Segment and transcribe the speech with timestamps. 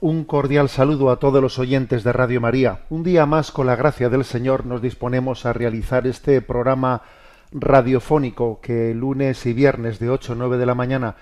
[0.00, 2.80] Un cordial saludo a todos los oyentes de Radio María.
[2.90, 7.00] Un día más, con la gracia del Señor, nos disponemos a realizar este programa
[7.50, 11.16] radiofónico que lunes y viernes de 8 a 9 de la mañana,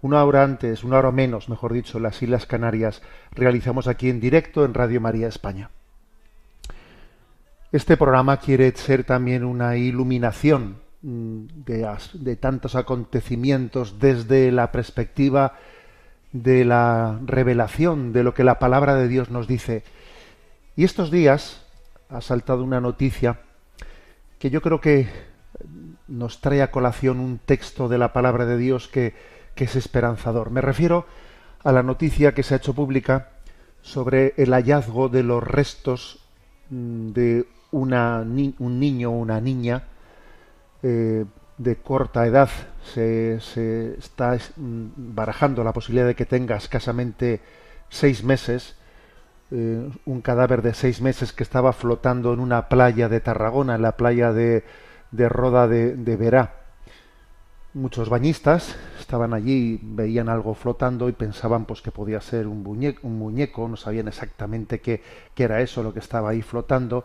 [0.00, 4.64] una hora antes, una hora menos, mejor dicho, las Islas Canarias, realizamos aquí en directo
[4.64, 5.70] en Radio María España.
[7.72, 15.54] Este programa quiere ser también una iluminación mm, de tantos acontecimientos desde la perspectiva
[16.32, 19.82] de la revelación de lo que la palabra de Dios nos dice.
[20.76, 21.64] Y estos días
[22.08, 23.40] ha saltado una noticia
[24.38, 25.08] que yo creo que
[26.08, 29.14] nos trae a colación un texto de la palabra de Dios que,
[29.54, 30.50] que es esperanzador.
[30.50, 31.06] Me refiero
[31.62, 33.30] a la noticia que se ha hecho pública
[33.82, 36.24] sobre el hallazgo de los restos
[36.70, 39.84] mm, de una, un niño o una niña
[40.82, 41.24] eh,
[41.58, 42.48] de corta edad
[42.84, 47.40] se, se, está mm, barajando la posibilidad de que tenga escasamente
[47.88, 48.76] seis meses,
[49.50, 53.82] eh, un cadáver de seis meses que estaba flotando en una playa de Tarragona, en
[53.82, 54.64] la playa de,
[55.10, 56.54] de Roda de, Verá.
[57.72, 63.06] Muchos bañistas estaban allí, veían algo flotando y pensaban pues que podía ser un muñeco,
[63.06, 65.02] un muñeco no sabían exactamente qué,
[65.34, 67.04] qué era eso lo que estaba ahí flotando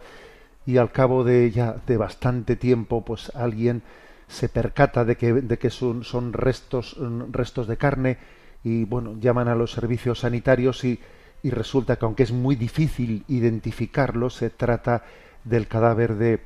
[0.66, 3.84] y al cabo de ya de bastante tiempo pues alguien
[4.28, 6.98] se percata de que, de que son, son restos,
[7.32, 8.18] restos de carne
[8.64, 11.00] y bueno, llaman a los servicios sanitarios y,
[11.44, 15.04] y resulta que aunque es muy difícil identificarlo, se trata
[15.44, 16.42] del cadáver de,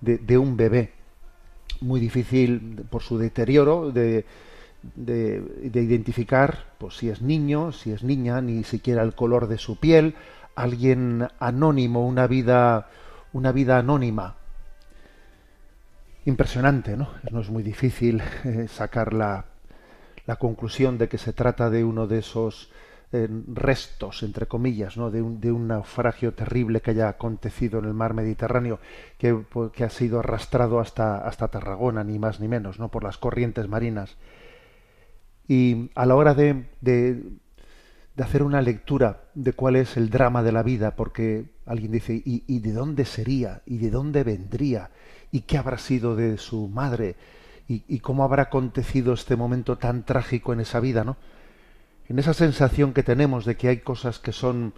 [0.00, 0.92] de, de un bebé.
[1.80, 4.24] Muy difícil por su deterioro de,
[4.94, 9.58] de, de, identificar pues, si es niño, si es niña, ni siquiera el color de
[9.58, 10.14] su piel,
[10.54, 12.88] alguien anónimo, una vida,
[13.32, 14.36] una vida anónima,
[16.24, 17.08] impresionante, ¿no?
[17.30, 19.46] No es muy difícil eh, sacar la,
[20.26, 22.70] la, conclusión de que se trata de uno de esos
[23.12, 25.10] eh, restos, entre comillas, ¿no?
[25.10, 28.80] De un, de un, naufragio terrible que haya acontecido en el mar Mediterráneo,
[29.18, 32.90] que, que, ha sido arrastrado hasta, hasta Tarragona, ni más ni menos, ¿no?
[32.90, 34.16] Por las corrientes marinas.
[35.46, 37.22] Y a la hora de, de,
[38.16, 42.14] de hacer una lectura de cuál es el drama de la vida, porque alguien dice,
[42.14, 43.60] ¿y, y de dónde sería?
[43.66, 44.90] ¿Y de dónde vendría?
[45.34, 47.16] Y qué habrá sido de su madre
[47.66, 51.16] y, cómo habrá acontecido este momento tan trágico en esa vida, ¿no?
[52.08, 54.74] En esa sensación que tenemos de que hay cosas que son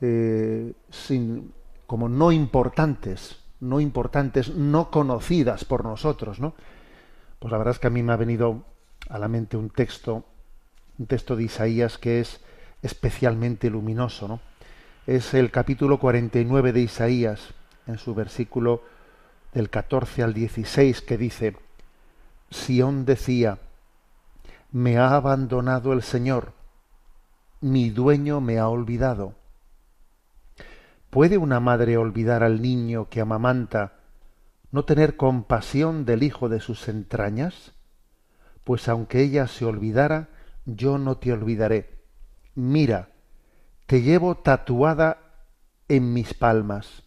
[0.00, 1.52] eh, sin,
[1.86, 6.54] como no importantes, no importantes, no conocidas por nosotros, ¿no?
[7.38, 8.64] Pues la verdad es que a mí me ha venido
[9.08, 10.24] a la mente un texto,
[10.98, 12.40] un texto de Isaías que es
[12.82, 14.40] especialmente luminoso, ¿no?
[15.06, 17.54] Es el capítulo 49 de Isaías,
[17.86, 18.95] en su versículo
[19.56, 21.56] del 14 al 16 que dice,
[22.50, 23.58] Sión decía,
[24.70, 26.52] me ha abandonado el Señor,
[27.62, 29.32] mi dueño me ha olvidado.
[31.08, 33.94] ¿Puede una madre olvidar al niño que amamanta,
[34.72, 37.72] no tener compasión del hijo de sus entrañas?
[38.62, 40.28] Pues aunque ella se olvidara,
[40.66, 41.98] yo no te olvidaré.
[42.54, 43.08] Mira,
[43.86, 45.16] te llevo tatuada
[45.88, 47.05] en mis palmas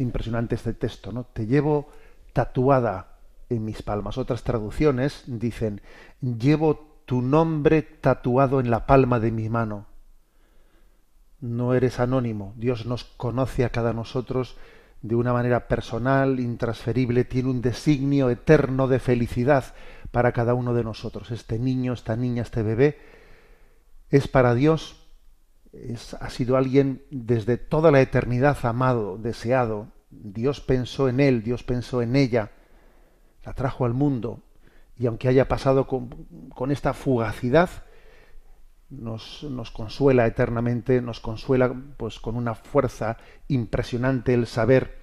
[0.00, 1.24] impresionante este texto, ¿no?
[1.24, 1.88] Te llevo
[2.32, 3.18] tatuada
[3.48, 4.18] en mis palmas.
[4.18, 5.80] Otras traducciones dicen,
[6.20, 9.86] llevo tu nombre tatuado en la palma de mi mano.
[11.40, 14.56] No eres anónimo, Dios nos conoce a cada nosotros
[15.02, 19.64] de una manera personal, intransferible, tiene un designio eterno de felicidad
[20.10, 21.30] para cada uno de nosotros.
[21.30, 22.98] Este niño, esta niña, este bebé
[24.10, 25.00] es para Dios
[25.72, 29.88] es, ha sido alguien desde toda la eternidad amado, deseado.
[30.10, 32.50] Dios pensó en él, Dios pensó en ella,
[33.44, 34.42] la trajo al mundo
[34.98, 37.70] y aunque haya pasado con, esta fugacidad,
[38.90, 43.16] nos, nos, consuela eternamente, nos consuela pues con una fuerza
[43.48, 44.98] impresionante el saber,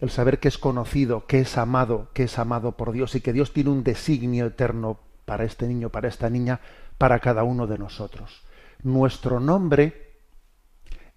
[0.00, 3.32] el saber que es conocido, que es amado, que es amado por Dios y que
[3.32, 6.60] Dios tiene un designio eterno para este niño, para esta niña,
[6.98, 8.42] para cada uno de nosotros.
[8.82, 10.16] Nuestro nombre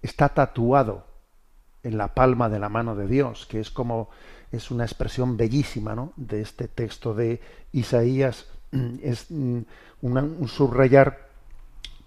[0.04, 1.12] está tatuado
[1.84, 4.10] en la palma de la mano de Dios, que es como
[4.52, 6.14] es una expresión bellísima ¿no?
[6.16, 7.42] de este texto de
[7.72, 8.48] Isaías,
[9.02, 9.62] es mm,
[10.02, 11.28] un subrayar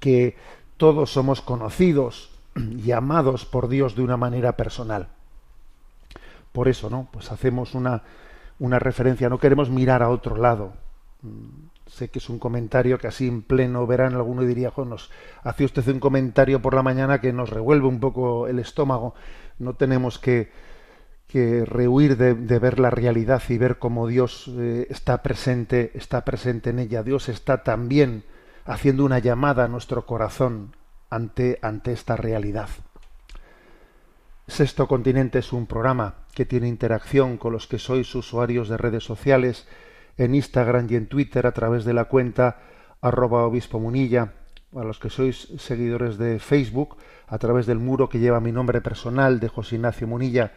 [0.00, 0.36] que
[0.76, 5.08] todos somos conocidos, llamados por Dios de una manera personal.
[6.52, 7.08] Por eso, ¿no?
[7.10, 8.02] Pues hacemos una,
[8.58, 10.72] una referencia, no queremos mirar a otro lado.
[11.86, 15.10] Sé que es un comentario que así en pleno verano alguno diría, nos
[15.42, 19.14] hace usted un comentario por la mañana que nos revuelve un poco el estómago.
[19.58, 20.50] No tenemos que,
[21.28, 26.70] que rehuir de, ver la realidad y ver cómo Dios eh, está presente, está presente
[26.70, 27.04] en ella.
[27.04, 28.24] Dios está también
[28.64, 30.74] haciendo una llamada a nuestro corazón
[31.08, 32.68] ante, ante esta realidad.
[34.48, 39.02] Sexto Continente es un programa que tiene interacción con los que sois usuarios de redes
[39.02, 39.66] sociales
[40.16, 42.58] en Instagram y en Twitter a través de la cuenta
[43.00, 44.32] arroba obispo munilla,
[44.74, 46.96] a los que sois seguidores de Facebook
[47.28, 50.52] a través del muro que lleva mi nombre personal de José Ignacio Munilla.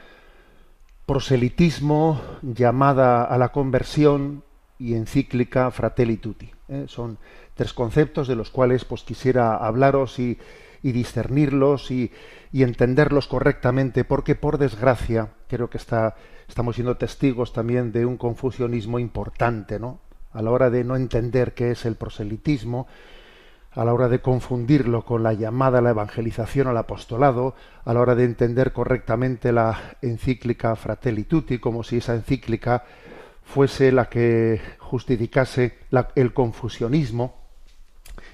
[1.06, 4.44] proselitismo, llamada a la conversión
[4.80, 6.52] y encíclica Fratelli Tutti.
[6.68, 6.86] ¿eh?
[6.88, 7.18] Son
[7.54, 10.38] tres conceptos de los cuales pues quisiera hablaros y,
[10.82, 12.12] discernirlos y,
[12.54, 16.16] entenderlos correctamente, porque por desgracia creo que está,
[16.48, 20.00] estamos siendo testigos también de un confusionismo importante, ¿no?
[20.32, 22.88] A la hora de no entender qué es el proselitismo
[23.76, 28.00] a la hora de confundirlo con la llamada a la evangelización al apostolado, a la
[28.00, 32.86] hora de entender correctamente la encíclica Fratelli Tutti, como si esa encíclica
[33.44, 35.78] fuese la que justificase
[36.16, 37.36] el confusionismo,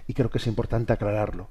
[0.07, 1.47] y creo que es importante aclararlo.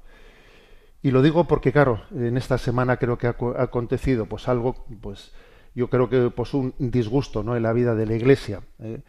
[1.03, 5.31] Y lo digo porque, claro, en esta semana creo que ha, acontecido pues algo, pues
[5.75, 7.57] yo creo que pues un disgusto ¿no?
[7.57, 8.61] en la vida de la Iglesia.
[8.79, 9.01] ¿eh?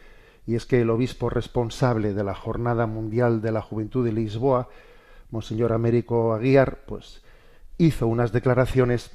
[0.46, 4.68] Y es que el obispo responsable de la Jornada Mundial de la Juventud de Lisboa,
[5.30, 7.22] Monseñor Américo Aguiar, pues
[7.78, 9.10] hizo unas declaraciones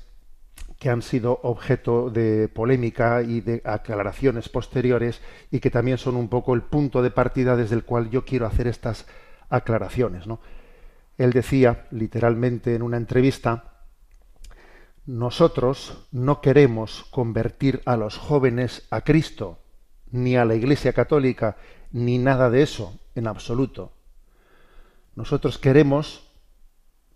[0.80, 5.22] que han sido objeto de polémica y de aclaraciones posteriores
[5.52, 8.46] y que también son un poco el punto de partida desde el cual yo quiero
[8.46, 9.08] hacer estas
[9.50, 10.28] aclaraciones.
[10.28, 10.40] ¿no?
[11.18, 13.74] Él decía, literalmente en una entrevista,
[15.08, 19.60] nosotros no queremos convertir a los jóvenes a Cristo,
[20.12, 21.58] ni a la Iglesia Católica,
[21.92, 23.92] ni nada de eso, en absoluto.
[25.16, 26.24] Nosotros queremos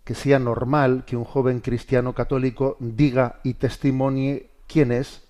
[0.04, 5.28] que sea normal que un joven cristiano católico diga y testimonie quién es,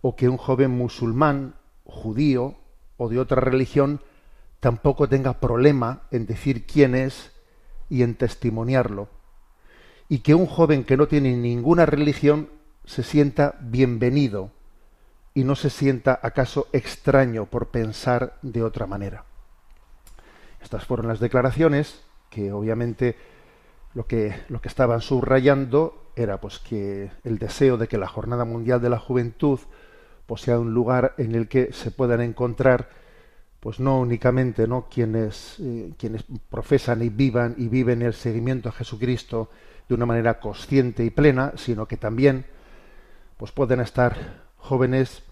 [0.00, 2.54] o que un joven musulmán, judío
[2.96, 4.00] o de otra religión
[4.60, 7.32] tampoco tenga problema en decir quién es
[7.88, 9.08] y en testimoniarlo.
[10.08, 12.48] Y que un joven que no tiene ninguna religión
[12.84, 14.52] se sienta bienvenido
[15.38, 19.24] y no se sienta acaso extraño por pensar de otra manera.
[20.60, 23.14] Estas fueron las declaraciones que obviamente
[23.94, 28.44] lo que, lo que estaban subrayando era pues que el deseo de que la Jornada
[28.44, 29.60] Mundial de la Juventud
[30.26, 32.88] pues, sea un lugar en el que se puedan encontrar
[33.60, 38.72] pues no únicamente no quienes eh, quienes profesan y vivan y viven el seguimiento a
[38.72, 39.50] Jesucristo
[39.88, 42.44] de una manera consciente y plena, sino que también
[43.36, 45.27] pues pueden estar jóvenes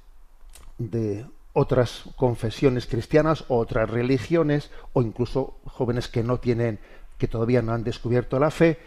[0.78, 6.78] de otras confesiones cristianas o otras religiones o incluso jóvenes que no tienen
[7.18, 8.78] que todavía no han descubierto la fe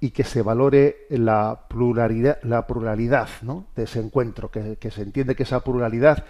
[0.00, 3.66] y que se valore la pluralidad, la pluralidad ¿no?
[3.76, 6.24] de ese encuentro, que, se entiende que esa pluralidad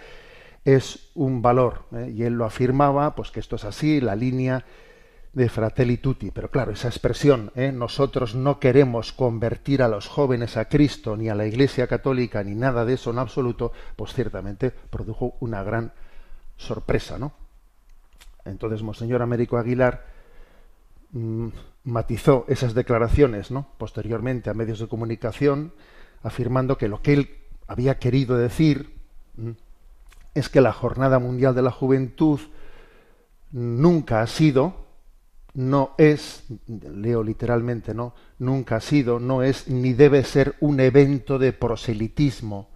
[0.63, 1.85] es un valor.
[1.91, 2.13] ¿eh?
[2.15, 4.63] Y él lo afirmaba, pues que esto es así, la línea
[5.33, 6.31] de Fratelli Tutti.
[6.31, 7.71] Pero claro, esa expresión, ¿eh?
[7.71, 12.55] nosotros no queremos convertir a los jóvenes a Cristo, ni a la Iglesia Católica, ni
[12.55, 15.93] nada de eso en absoluto, pues ciertamente produjo una gran
[16.55, 17.33] sorpresa, ¿no?
[18.45, 20.05] Entonces, Monseñor Américo Aguilar
[21.11, 21.47] mm,
[21.85, 23.67] matizó esas declaraciones, ¿no?
[23.77, 25.73] Posteriormente a medios de comunicación,
[26.21, 27.29] afirmando que lo que él
[27.67, 28.99] había querido decir
[29.35, 29.51] mm,
[30.35, 32.39] es que la Jornada Mundial de la Juventud
[33.51, 34.82] nunca ha sido
[35.53, 38.13] no es, leo literalmente, ¿no?
[38.39, 42.69] Nunca ha sido, no es ni debe ser un evento de proselitismo.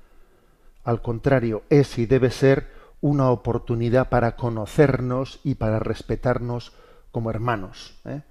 [0.84, 2.68] Al contrario, es y debe ser
[3.02, 6.74] una oportunidad para conocernos y para respetarnos
[7.12, 8.00] como hermanos.
[8.06, 8.22] ¿eh?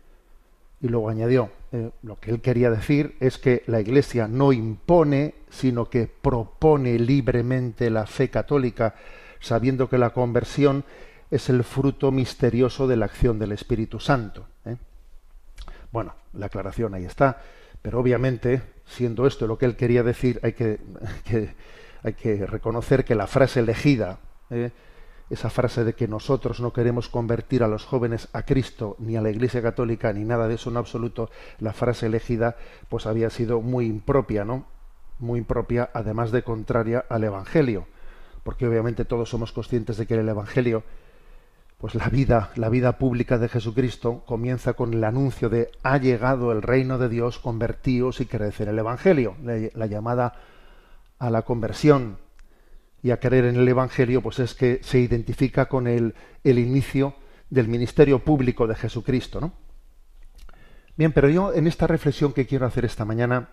[0.81, 5.35] Y luego añadió, eh, lo que él quería decir es que la Iglesia no impone,
[5.51, 8.95] sino que propone libremente la fe católica,
[9.41, 10.85] sabiendo que la conversión
[11.31, 14.47] es el fruto misterioso de la acción del Espíritu Santo.
[14.65, 14.77] ¿eh?
[15.93, 17.41] Bueno, la aclaración ahí está,
[17.83, 20.79] pero obviamente, siendo esto lo que él quería decir, hay que,
[22.03, 24.19] hay que reconocer que la frase elegida,
[24.51, 24.71] ¿eh?
[25.29, 29.21] esa frase de que nosotros no queremos convertir a los jóvenes a Cristo, ni a
[29.21, 32.57] la Iglesia Católica, ni nada de eso en absoluto, la frase elegida,
[32.89, 34.67] pues había sido muy impropia, ¿no?
[35.19, 37.89] Muy impropia, además de contraria al Evangelio,
[38.45, 40.85] porque obviamente todos somos conscientes de que el Evangelio
[41.79, 46.53] pues la vida, la vida pública de Jesucristo comienza con el anuncio de ha llegado
[46.53, 50.35] el reino de Dios, convertíos y crecer el Evangelio, la, llamada
[51.19, 52.19] a la conversión
[53.03, 56.15] y a creer en el Evangelio, pues es que se identifica con el,
[56.45, 57.15] el inicio
[57.51, 59.53] del ministerio público de Jesucristo, ¿no?
[60.97, 63.51] Bien, pero yo en esta reflexión que quiero hacer esta mañana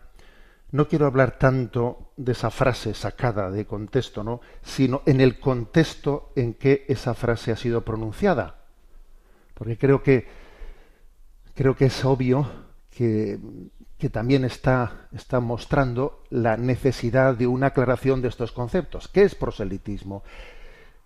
[0.74, 4.42] no quiero hablar tanto de esa frase sacada de contexto, ¿no?
[4.64, 8.56] sino en el contexto en que esa frase ha sido pronunciada.
[9.54, 10.28] Porque creo que
[11.54, 12.50] creo que es obvio
[12.90, 13.40] que,
[14.00, 19.08] que también está, está mostrando la necesidad de una aclaración de estos conceptos.
[19.08, 20.24] ¿Qué es proselitismo?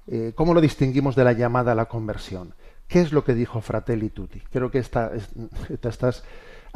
[0.07, 2.53] Eh, ¿Cómo lo distinguimos de la llamada a la conversión?
[2.87, 4.39] ¿Qué es lo que dijo Fratelli Tutti?
[4.39, 5.11] Creo que esta,
[5.83, 6.23] estas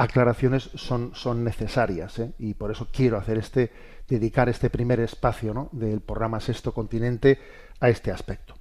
[0.01, 2.33] aclaraciones son, son necesarias ¿eh?
[2.39, 3.71] y por eso quiero hacer este,
[4.07, 7.39] dedicar este primer espacio del programa Sexto Continente
[7.79, 8.55] a este aspecto.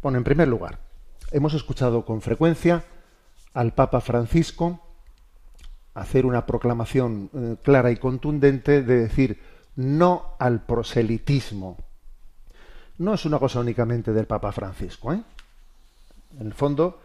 [0.00, 0.78] Bueno, en primer lugar,
[1.32, 2.84] hemos escuchado con frecuencia
[3.54, 4.80] al Papa Francisco
[5.94, 9.42] hacer una proclamación eh, clara y contundente de decir
[9.74, 11.76] no al proselitismo.
[12.98, 15.12] No es una cosa únicamente del Papa Francisco.
[15.12, 15.22] ¿eh?
[16.38, 17.00] En el fondo,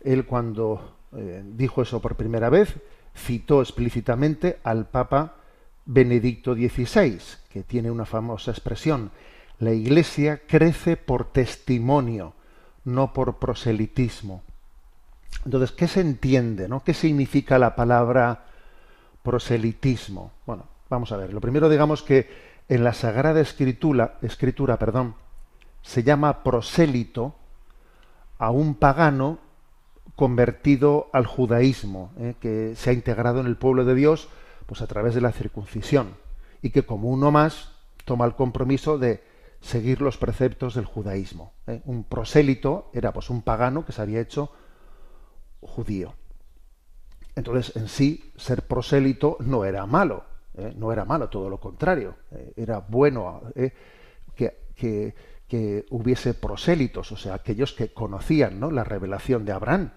[0.00, 2.74] él cuando eh, dijo eso por primera vez,
[3.16, 5.36] citó explícitamente al Papa
[5.84, 9.10] Benedicto XVI, que tiene una famosa expresión,
[9.58, 12.34] la Iglesia crece por testimonio,
[12.84, 14.42] no por proselitismo.
[15.44, 16.68] Entonces, ¿qué se entiende?
[16.68, 16.82] ¿no?
[16.82, 18.46] ¿Qué significa la palabra
[19.22, 20.32] proselitismo?
[20.46, 21.32] Bueno, vamos a ver.
[21.32, 25.14] Lo primero, digamos que en la Sagrada Escritura, escritura perdón,
[25.82, 27.34] se llama prosélito
[28.38, 29.38] a un pagano
[30.16, 32.34] convertido al judaísmo, ¿eh?
[32.40, 34.28] que se ha integrado en el pueblo de Dios
[34.66, 36.14] pues a través de la circuncisión
[36.62, 37.72] y que como uno más
[38.04, 39.22] toma el compromiso de
[39.60, 41.52] seguir los preceptos del judaísmo.
[41.66, 41.82] ¿eh?
[41.84, 44.52] Un prosélito era pues un pagano que se había hecho
[45.60, 46.14] judío.
[47.34, 50.72] Entonces, en sí, ser prosélito no era malo, ¿eh?
[50.76, 52.14] no era malo, todo lo contrario,
[52.54, 53.42] era bueno
[54.36, 55.14] que, que,
[55.48, 58.70] que, hubiese prosélitos, o sea, aquellos que conocían ¿no?
[58.70, 59.90] la revelación de Abraham,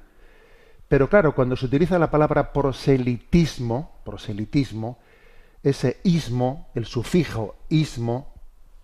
[0.88, 5.00] pero claro, cuando se utiliza la palabra proselitismo, proselitismo,
[5.62, 8.34] ese ismo, el sufijo ismo,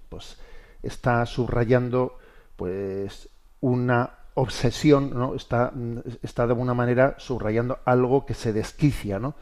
[0.10, 0.38] pues
[0.82, 2.18] está subrayando
[2.58, 3.30] pues
[3.62, 5.36] una obsesión, ¿no?
[5.36, 5.72] Está,
[6.22, 9.36] está de alguna manera subrayando algo que se desquicia, ¿no?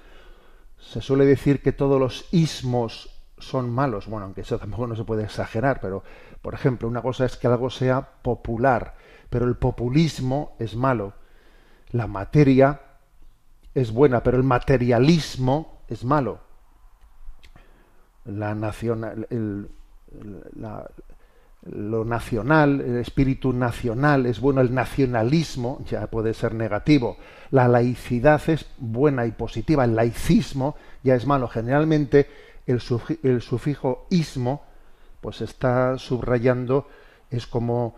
[0.78, 5.04] Se suele decir que todos los ismos son malos, bueno, aunque eso tampoco no se
[5.04, 6.04] puede exagerar, pero
[6.44, 8.96] por ejemplo, una cosa es que algo sea popular,
[9.32, 11.14] pero el populismo es malo
[11.92, 12.82] la materia
[13.74, 16.40] es buena, pero el materialismo es malo.
[18.26, 19.28] La nacional,
[21.64, 27.18] lo nacional, el espíritu nacional es bueno, el nacionalismo ya puede ser negativo.
[27.52, 31.48] La laicidad es buena y positiva, el laicismo ya es malo.
[31.48, 32.30] Generalmente
[32.66, 32.82] el,
[33.24, 34.64] el sufijo ismo
[35.20, 36.88] pues está subrayando,
[37.30, 37.96] es como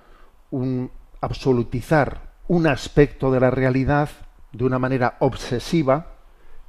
[0.51, 4.09] un absolutizar un aspecto de la realidad
[4.51, 6.07] de una manera obsesiva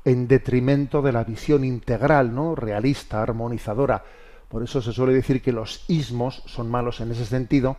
[0.05, 2.55] en detrimento de la visión integral, ¿no?
[2.55, 4.05] realista, armonizadora.
[4.49, 7.77] Por eso se suele decir que los ismos son malos en ese sentido.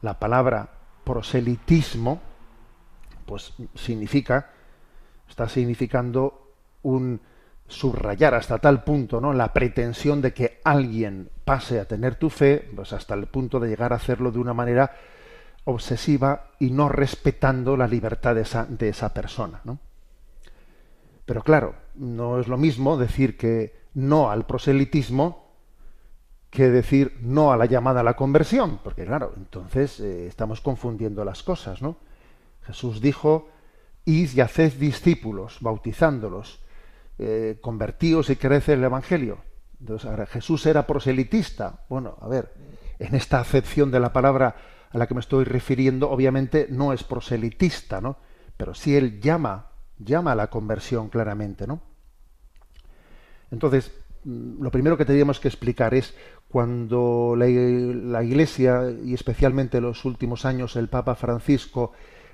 [0.00, 0.68] La palabra
[1.04, 2.20] proselitismo,
[3.26, 4.50] pues significa,
[5.28, 7.20] está significando un
[7.66, 9.32] subrayar hasta tal punto, ¿no?
[9.32, 13.68] La pretensión de que alguien pase a tener tu fe, pues hasta el punto de
[13.68, 14.92] llegar a hacerlo de una manera
[15.68, 19.60] obsesiva y no respetando la libertad de esa, de esa persona.
[19.64, 19.78] ¿no?
[21.26, 25.46] Pero claro, no es lo mismo decir que no al proselitismo
[26.50, 31.22] que decir no a la llamada a la conversión, porque claro, entonces eh, estamos confundiendo
[31.22, 31.96] las cosas, ¿no?
[32.62, 33.50] Jesús dijo,
[34.06, 36.60] id y haced discípulos, bautizándolos,
[37.18, 39.38] eh, convertíos y crece el Evangelio.
[40.30, 41.84] Jesús era proselitista.
[41.90, 42.54] Bueno, a ver,
[42.98, 44.56] en esta acepción de la palabra
[44.90, 48.16] a la que me estoy refiriendo, obviamente no es proselitista, ¿no?
[48.56, 49.68] Pero sí él llama,
[49.98, 51.80] llama a la conversión claramente, ¿no?
[53.50, 53.92] Entonces,
[54.24, 56.14] mm, lo primero que tendríamos que explicar es
[56.48, 61.92] cuando la, la, Iglesia, y especialmente en los últimos años el Papa Francisco,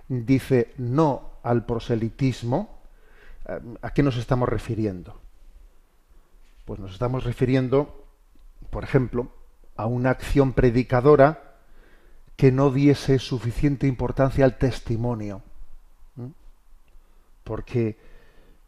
[0.08, 2.80] dice no al proselitismo,
[3.48, 5.20] eh, ¿a qué nos estamos refiriendo?
[6.64, 8.06] Pues nos estamos refiriendo,
[8.70, 9.28] por ejemplo,
[9.76, 11.43] a una acción predicadora
[12.36, 15.42] que no diese suficiente importancia al testimonio.
[17.44, 17.98] Porque,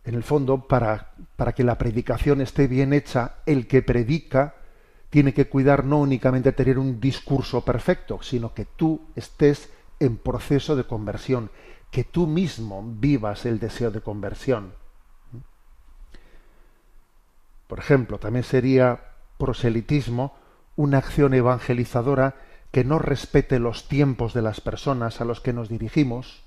[0.04, 4.54] en el fondo, para, para que la predicación esté bien hecha, el que predica
[5.10, 10.76] tiene que cuidar no únicamente tener un discurso perfecto, sino que tú estés en proceso
[10.76, 11.50] de conversión,
[11.90, 14.74] que tú mismo vivas el deseo de conversión.
[17.66, 19.00] Por ejemplo, también sería
[19.38, 20.36] proselitismo
[20.76, 22.36] una acción evangelizadora
[22.76, 26.42] que no respete los tiempos de las personas a los que nos dirigimos,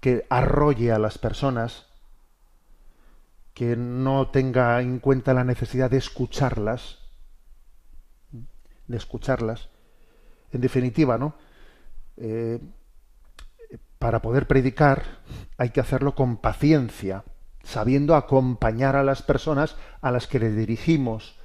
[0.00, 1.86] que arrolle a las personas,
[3.54, 6.98] que no tenga en cuenta la necesidad de escucharlas,
[8.88, 9.68] de escucharlas.
[10.50, 11.36] En definitiva, ¿no?
[12.16, 12.58] Eh,
[14.00, 15.20] para poder predicar
[15.58, 17.22] hay que hacerlo con paciencia,
[17.62, 21.36] sabiendo acompañar a las personas a las que le dirigimos,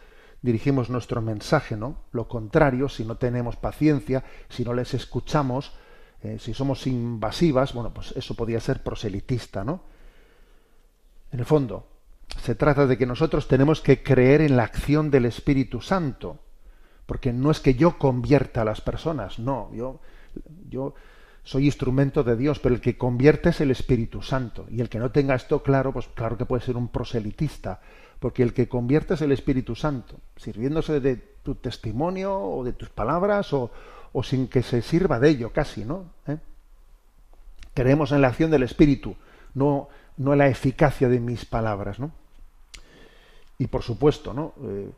[0.42, 1.98] dirigimos nuestro mensaje, ¿no?
[2.12, 5.74] Lo contrario, si no tenemos paciencia, si no les escuchamos,
[6.22, 9.82] eh, si somos invasivas, bueno, pues eso podría ser proselitista, ¿no?
[11.32, 11.88] En el fondo,
[12.42, 16.40] se trata de que nosotros tenemos que creer en la acción del Espíritu Santo,
[17.06, 20.02] porque no es que yo convierta a las personas, no, yo,
[20.70, 20.94] yo
[21.44, 25.00] soy instrumento de Dios, pero el que convierte es el Espíritu Santo, y el que
[25.00, 27.80] no tenga esto claro, pues claro que puede ser un proselitista,
[28.20, 32.90] porque el que convierte es el Espíritu Santo, sirviéndose de tu testimonio o de tus
[32.90, 33.72] palabras o,
[34.24, 36.06] sin que se sirva de ello casi, ¿no?
[36.26, 36.38] ¿Eh?
[37.76, 39.16] Creemos en la acción del Espíritu,
[39.54, 42.12] no, no en la eficacia de mis palabras, ¿no?
[43.60, 44.54] Y por supuesto, ¿no?
[44.64, 44.90] Eh,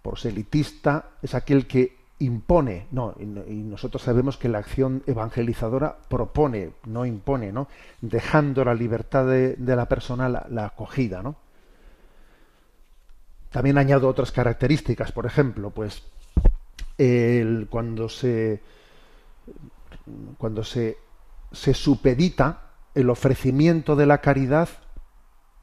[0.00, 7.04] proselitista es aquel que impone, no, y, nosotros sabemos que la acción evangelizadora propone, no
[7.04, 7.66] impone, ¿no?
[8.00, 11.41] Dejando la libertad de, la persona la, la acogida, ¿no?
[13.52, 16.02] También añado otras características, por ejemplo, pues
[16.98, 18.60] el, cuando se
[20.38, 20.96] cuando se,
[21.52, 24.68] se supedita el ofrecimiento de la caridad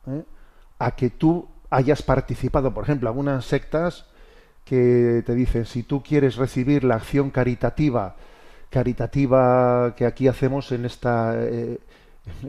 [0.07, 0.23] ¿eh?
[0.77, 4.05] a que tú hayas participado, por ejemplo, algunas sectas
[4.63, 8.15] que te dicen si tú quieres recibir la acción caritativa
[8.69, 11.79] caritativa que aquí hacemos en esta eh,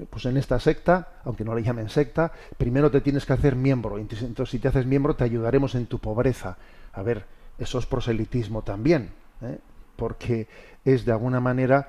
[0.08, 3.98] pues en esta secta, aunque no le llamen secta, primero te tienes que hacer miembro.
[3.98, 6.56] Entonces, si te haces miembro, te ayudaremos en tu pobreza.
[6.92, 7.24] A ver,
[7.58, 9.10] eso es proselitismo también,
[9.42, 9.58] ¿eh?
[9.96, 10.48] porque
[10.84, 11.88] es de alguna manera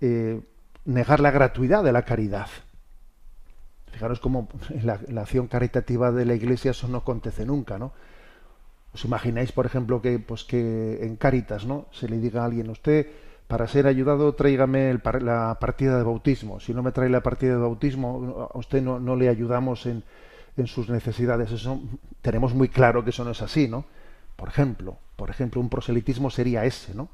[0.00, 0.40] eh,
[0.84, 2.48] negar la gratuidad de la caridad.
[3.92, 4.48] Fijaros cómo
[4.82, 7.92] la, la, acción caritativa de la Iglesia eso no acontece nunca, ¿no?
[8.92, 11.86] ¿Os imagináis, por ejemplo, que pues que en Caritas, ¿no?
[11.92, 13.06] Se le diga a alguien, usted
[13.50, 16.60] para ser ayudado tráigame la partida de bautismo.
[16.60, 20.04] Si no me trae la partida de bautismo, a usted no, no le ayudamos en,
[20.56, 21.50] en, sus necesidades.
[21.50, 21.80] Eso
[22.22, 23.86] tenemos muy claro que eso no es así, ¿no?
[24.36, 27.08] Por ejemplo, por ejemplo, un proselitismo sería ese, ¿no?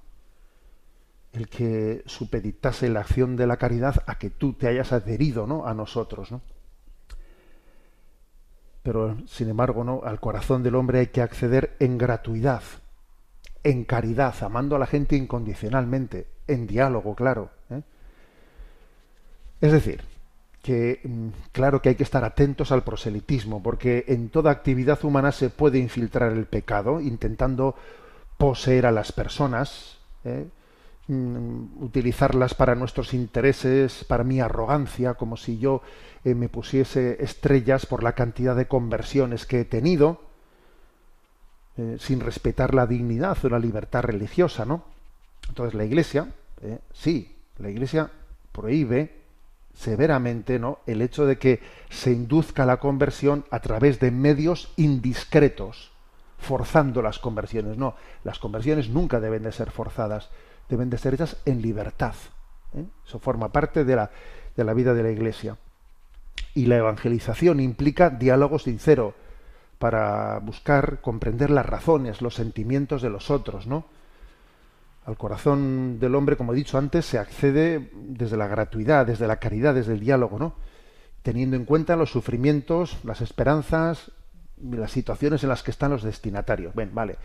[1.33, 5.67] El que supeditase la acción de la caridad a que tú te hayas adherido, ¿no?
[5.67, 6.43] A nosotros, ¿no?
[8.83, 10.03] Pero, sin embargo, ¿no?
[10.05, 12.63] Al corazón del hombre hay que acceder en gratuidad,
[13.67, 17.51] en caridad, amando a la gente incondicionalmente, en diálogo, claro.
[17.69, 17.83] ¿eh?
[19.61, 20.03] Es decir,
[20.63, 25.33] que mm, claro que hay que estar atentos al proselitismo, porque en toda actividad humana
[25.33, 27.75] se puede infiltrar el pecado, intentando
[28.39, 30.47] poseer a las personas, ¿eh?
[31.09, 35.83] mm, utilizarlas para nuestros intereses, para mi arrogancia, como si yo
[36.25, 40.21] eh, me pusiese estrellas por la cantidad de conversiones que he tenido,
[41.79, 44.85] eh, sin respetar la dignidad o la libertad religiosa, ¿no?
[45.49, 46.29] Entonces la Iglesia,
[46.63, 48.11] eh, sí, la Iglesia
[48.53, 49.13] prohíbe
[49.75, 50.79] severamente, ¿no?
[50.87, 51.61] El hecho de que
[51.91, 55.93] se induzca la conversión a través de medios indiscretos,
[56.39, 57.77] forzando las conversiones.
[57.77, 60.31] No, las conversiones nunca deben de ser forzadas,
[60.69, 62.15] deben de ser hechas en libertad.
[62.75, 62.85] ¿eh?
[63.07, 64.11] Eso forma parte de la,
[64.57, 65.59] de la vida de la Iglesia.
[66.55, 69.15] Y la evangelización implica diálogo sincero,
[69.79, 73.87] para buscar comprender las razones, los sentimientos de los otros, ¿no?
[75.05, 79.37] Al corazón del hombre, como he dicho antes, se accede desde la gratuidad, desde la
[79.37, 80.55] caridad, desde el diálogo, ¿no?
[81.27, 84.13] teniendo en cuenta los sufrimientos, las esperanzas,
[84.63, 86.73] las situaciones en las que están los destinatarios.
[86.73, 87.17] Bien, vale.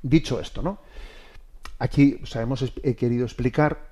[0.00, 0.78] Dicho esto, ¿no?
[1.78, 3.90] Aquí hemos he querido explicar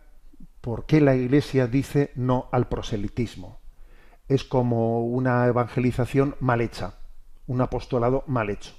[0.62, 3.58] por qué la Iglesia dice no al proselitismo.
[4.26, 6.94] Es como una evangelización mal hecha,
[7.48, 8.72] un apostolado mal hecho.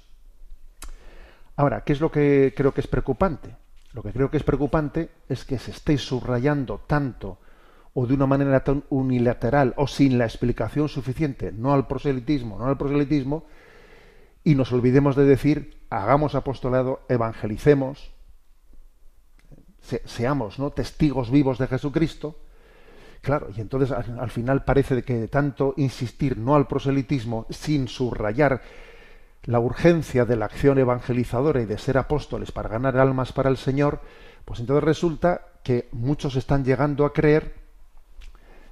[1.56, 3.54] Ahora, ¿qué es lo que creo que es preocupante?
[3.92, 7.38] Lo que creo que es preocupante es que se esté subrayando tanto
[7.92, 12.66] o de una manera tan unilateral o sin la explicación suficiente, no al proselitismo, no
[12.66, 13.44] al proselitismo,
[14.44, 18.12] y nos olvidemos de decir, hagamos apostolado, evangelicemos,
[19.80, 20.70] seamos ¿no?
[20.70, 22.38] testigos vivos de Jesucristo.
[23.22, 28.62] Claro, y entonces al, final parece que tanto insistir no al proselitismo sin subrayar
[29.44, 33.58] la urgencia de la acción evangelizadora y de ser apóstoles para ganar almas para el
[33.58, 34.00] Señor,
[34.44, 37.54] pues entonces resulta que muchos están llegando a creer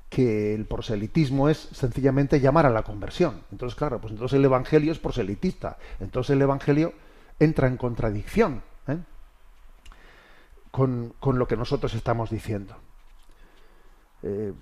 [0.08, 3.42] que el proselitismo es sencillamente llamar a la conversión.
[3.52, 5.76] Entonces, claro, pues entonces el Evangelio es proselitista.
[6.00, 6.94] Entonces el Evangelio
[7.38, 8.98] entra en contradicción ¿eh?
[10.70, 12.76] con, lo que nosotros estamos diciendo.
[14.22, 14.52] Eh,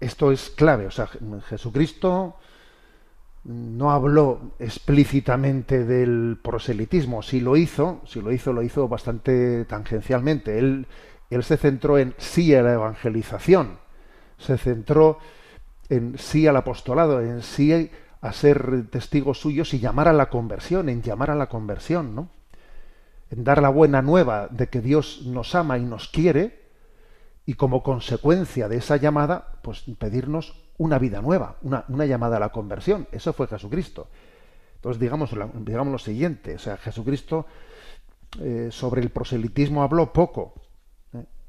[0.00, 0.86] esto es clave.
[0.86, 1.08] O sea,
[1.48, 2.36] Jesucristo
[3.44, 7.22] no habló explícitamente del proselitismo.
[7.22, 10.58] Si lo hizo, si lo hizo, lo hizo bastante tangencialmente.
[10.58, 10.86] Él,
[11.30, 13.86] él se centró en sí a la evangelización
[14.38, 15.18] se centró
[15.88, 20.88] en sí al apostolado, en sí a ser testigos suyos y llamar a la conversión,
[20.88, 22.30] en llamar a la conversión, ¿no?
[23.30, 26.65] En dar la buena nueva de que Dios nos ama y nos quiere,
[27.46, 32.50] y como consecuencia de esa llamada, pues pedirnos una vida nueva, una, llamada a la
[32.50, 33.06] conversión.
[33.12, 34.08] Eso fue Jesucristo.
[34.74, 35.30] Entonces, digamos,
[35.64, 37.46] digamos lo siguiente, o sea, Jesucristo
[38.40, 40.54] eh, sobre el proselitismo habló poco,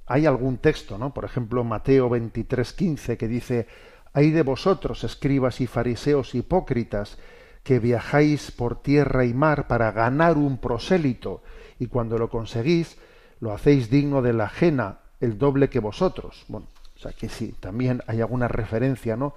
[0.06, 1.14] hay algún texto, ¿no?
[1.14, 3.68] Por ejemplo, Mateo 23:15 que dice,
[4.14, 7.18] "Hay de vosotros, escribas y fariseos hipócritas,
[7.64, 11.44] que viajáis por tierra y mar para ganar un prosélito,
[11.80, 12.98] y cuando lo conseguís,
[13.42, 17.56] lo hacéis digno de la ajena, el doble que vosotros." Bueno, o sea que sí,
[17.60, 19.34] también hay alguna referencia, ¿no?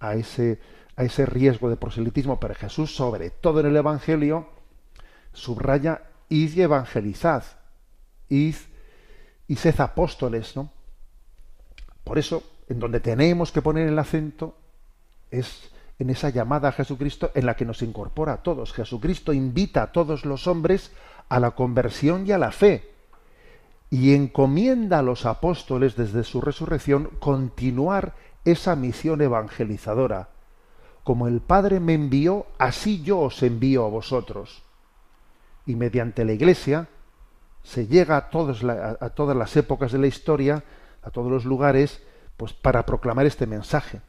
[0.00, 0.58] a ese
[0.96, 4.48] a ese riesgo de proselitismo, pero Jesús, sobre todo en el Evangelio,
[5.34, 7.44] subraya id y evangelizad,
[8.30, 8.54] id
[9.46, 10.72] y sed apóstoles, ¿no?
[12.02, 14.56] Por eso, en donde tenemos que poner el acento
[15.30, 18.72] es en esa llamada a Jesucristo en la que nos incorpora a todos.
[18.72, 20.92] Jesucristo invita a todos los hombres
[21.28, 22.95] a la conversión y a la fe
[23.90, 30.28] y encomienda a los apóstoles desde su resurrección continuar esa misión evangelizadora.
[31.04, 34.62] Como el Padre me envió, así yo os envío a vosotros.
[35.64, 36.88] Y mediante la Iglesia,
[37.62, 40.64] se llega a, todas las épocas de la historia,
[41.02, 42.00] a todos los lugares,
[42.36, 44.00] pues para proclamar este mensaje,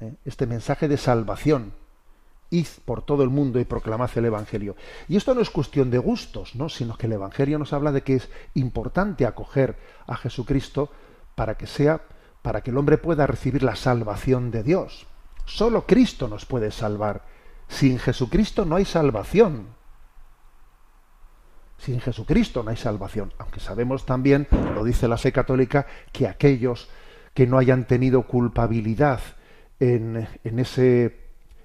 [0.00, 0.14] ¿eh?
[0.24, 1.72] este mensaje de salvación.
[2.54, 4.76] Id por todo el mundo y proclamad el Evangelio.
[5.08, 6.68] Y esto no es cuestión de gustos, ¿no?
[6.68, 10.90] sino que el Evangelio nos habla de que es importante acoger a Jesucristo
[11.34, 12.02] para que sea,
[12.42, 15.06] para que el hombre pueda recibir la salvación de Dios.
[15.46, 17.24] Solo Cristo nos puede salvar.
[17.68, 19.68] Sin Jesucristo no hay salvación.
[21.78, 26.88] Sin Jesucristo no hay salvación, aunque sabemos también, lo dice la fe católica, que aquellos
[27.34, 29.20] que no hayan tenido culpabilidad
[29.80, 31.23] en, ese,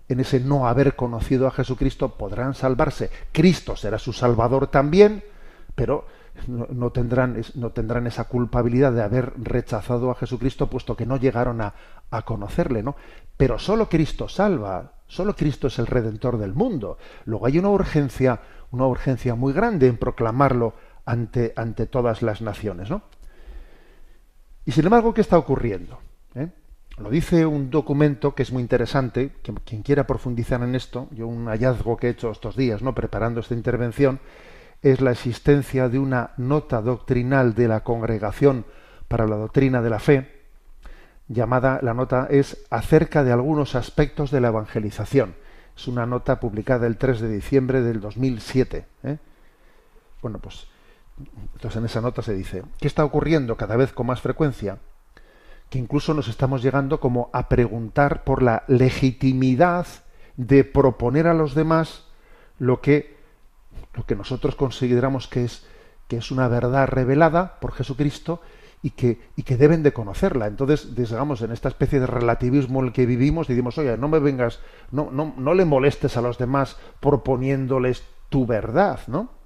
[0.09, 3.09] en ese no haber conocido a Jesucristo podrán salvarse.
[3.31, 5.23] Cristo será su salvador también,
[5.75, 6.05] pero
[6.47, 11.61] no, tendrán, no tendrán esa culpabilidad de haber rechazado a Jesucristo puesto que no llegaron
[11.61, 11.73] a,
[12.11, 12.95] a conocerle, ¿no?
[13.37, 16.97] Pero solo Cristo salva, solo Cristo es el redentor del mundo.
[17.25, 18.39] Luego hay una urgencia
[18.71, 20.73] una urgencia muy grande en proclamarlo
[21.05, 22.89] ante, ante todas las naciones.
[22.89, 23.01] ¿no?
[24.65, 25.99] Y sin embargo, ¿qué está ocurriendo?
[26.99, 31.27] Lo dice un documento que es muy interesante, que, quien quiera profundizar en esto, yo
[31.27, 32.93] un hallazgo que he hecho estos días, ¿no?
[32.93, 34.19] preparando esta intervención,
[34.81, 38.65] es la existencia de una nota doctrinal de la Congregación
[39.07, 40.39] para la Doctrina de la Fe,
[41.29, 45.35] llamada, la nota es acerca de algunos aspectos de la evangelización.
[45.77, 48.85] Es una nota publicada el 3 de diciembre del 2007.
[49.03, 49.17] ¿eh?
[50.21, 50.67] Bueno, pues
[51.53, 54.79] entonces en esa nota se dice, ¿qué está ocurriendo cada vez con más frecuencia?
[55.69, 59.87] Que incluso nos estamos llegando como a preguntar por la legitimidad
[60.37, 62.05] de proponer a los demás
[62.57, 63.17] lo que,
[63.93, 65.65] lo que nosotros consideramos que es,
[66.07, 68.41] que es una verdad revelada por Jesucristo
[68.81, 70.47] y que, y que deben de conocerla.
[70.47, 74.19] Entonces, digamos, en esta especie de relativismo en el que vivimos, decimos, oye, no me
[74.19, 74.59] vengas,
[74.91, 79.38] no, no, no le molestes a los demás proponiéndoles tu verdad, ¿no?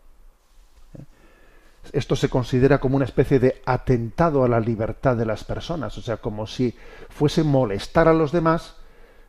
[1.91, 6.01] Esto se considera como una especie de atentado a la libertad de las personas, o
[6.01, 6.75] sea, como si
[7.09, 8.77] fuese molestar a los demás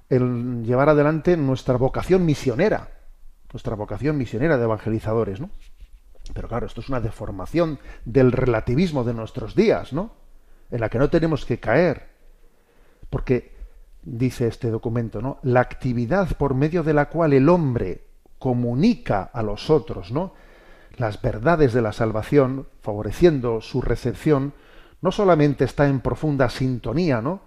[0.08, 2.90] el llevar adelante nuestra vocación misionera,
[3.52, 5.50] nuestra vocación misionera de evangelizadores, ¿no?
[6.32, 10.12] Pero claro, esto es una deformación del relativismo de nuestros días, ¿no?
[10.70, 12.08] En la que no tenemos que caer.
[13.10, 13.54] Porque
[14.02, 15.38] dice este documento, ¿no?
[15.42, 18.04] La actividad por medio de la cual el hombre
[18.38, 20.34] comunica a los otros, ¿no?
[20.96, 24.52] Las verdades de la salvación, favoreciendo su recepción,
[25.00, 27.40] no solamente está en profunda sintonía, ¿no?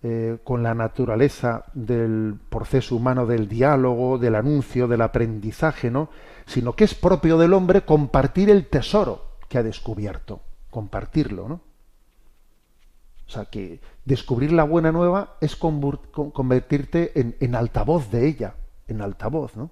[0.00, 6.08] Eh, con la naturaleza del proceso humano del diálogo, del anuncio, del aprendizaje, ¿no?
[6.46, 11.60] Sino que es propio del hombre compartir el tesoro que ha descubierto, compartirlo, ¿no?
[13.26, 18.54] O sea, que descubrir la buena nueva es convertirte en, altavoz de ella,
[18.86, 19.70] en altavoz, ¿no?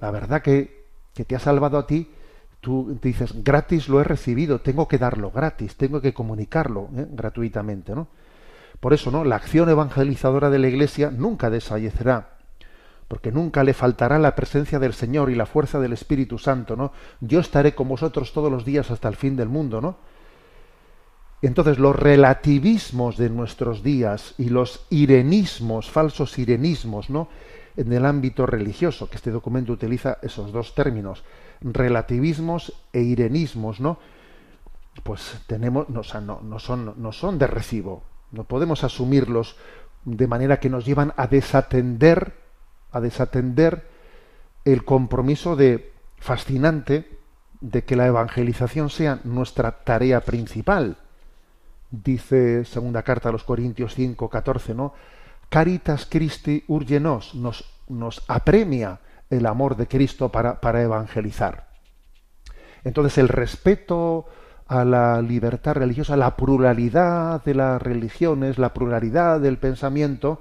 [0.00, 0.79] La verdad que,
[1.14, 2.10] que te ha salvado a ti,
[2.60, 7.06] tú dices, gratis lo he recibido, tengo que darlo gratis, tengo que comunicarlo ¿eh?
[7.10, 8.08] gratuitamente, ¿no?
[8.80, 9.24] Por eso, ¿no?
[9.24, 12.38] La acción evangelizadora de la Iglesia nunca desfallecerá,
[13.08, 16.92] porque nunca le faltará la presencia del Señor y la fuerza del Espíritu Santo, ¿no?
[17.20, 19.96] Yo estaré con vosotros todos los días hasta el fin del mundo, ¿no?
[21.42, 27.28] Entonces los relativismos de nuestros días y los irenismos, falsos irenismos, ¿no?
[27.76, 31.24] En el ámbito religioso, que este documento utiliza esos dos términos,
[31.60, 33.98] relativismos e irenismos, ¿no?
[35.02, 36.02] Pues tenemos, no,
[36.42, 38.02] no, son, no son de recibo.
[38.32, 39.56] No podemos asumirlos
[40.04, 42.34] de manera que nos llevan a desatender,
[42.90, 43.86] a desatender
[44.64, 47.18] el compromiso de fascinante
[47.60, 50.96] de que la evangelización sea nuestra tarea principal
[51.90, 54.94] dice segunda carta a los Corintios 5, 14, ¿no?
[55.50, 61.68] Caritas Christi urgenos, nos, nos apremia el amor de Cristo para, para evangelizar.
[62.84, 64.26] Entonces el respeto
[64.66, 70.40] a la libertad religiosa, la pluralidad de las religiones, la pluralidad del pensamiento,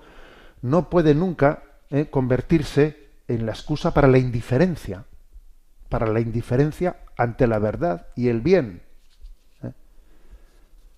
[0.62, 5.06] no puede nunca eh, convertirse en la excusa para la indiferencia,
[5.90, 8.84] para la indiferencia ante la verdad y el bien.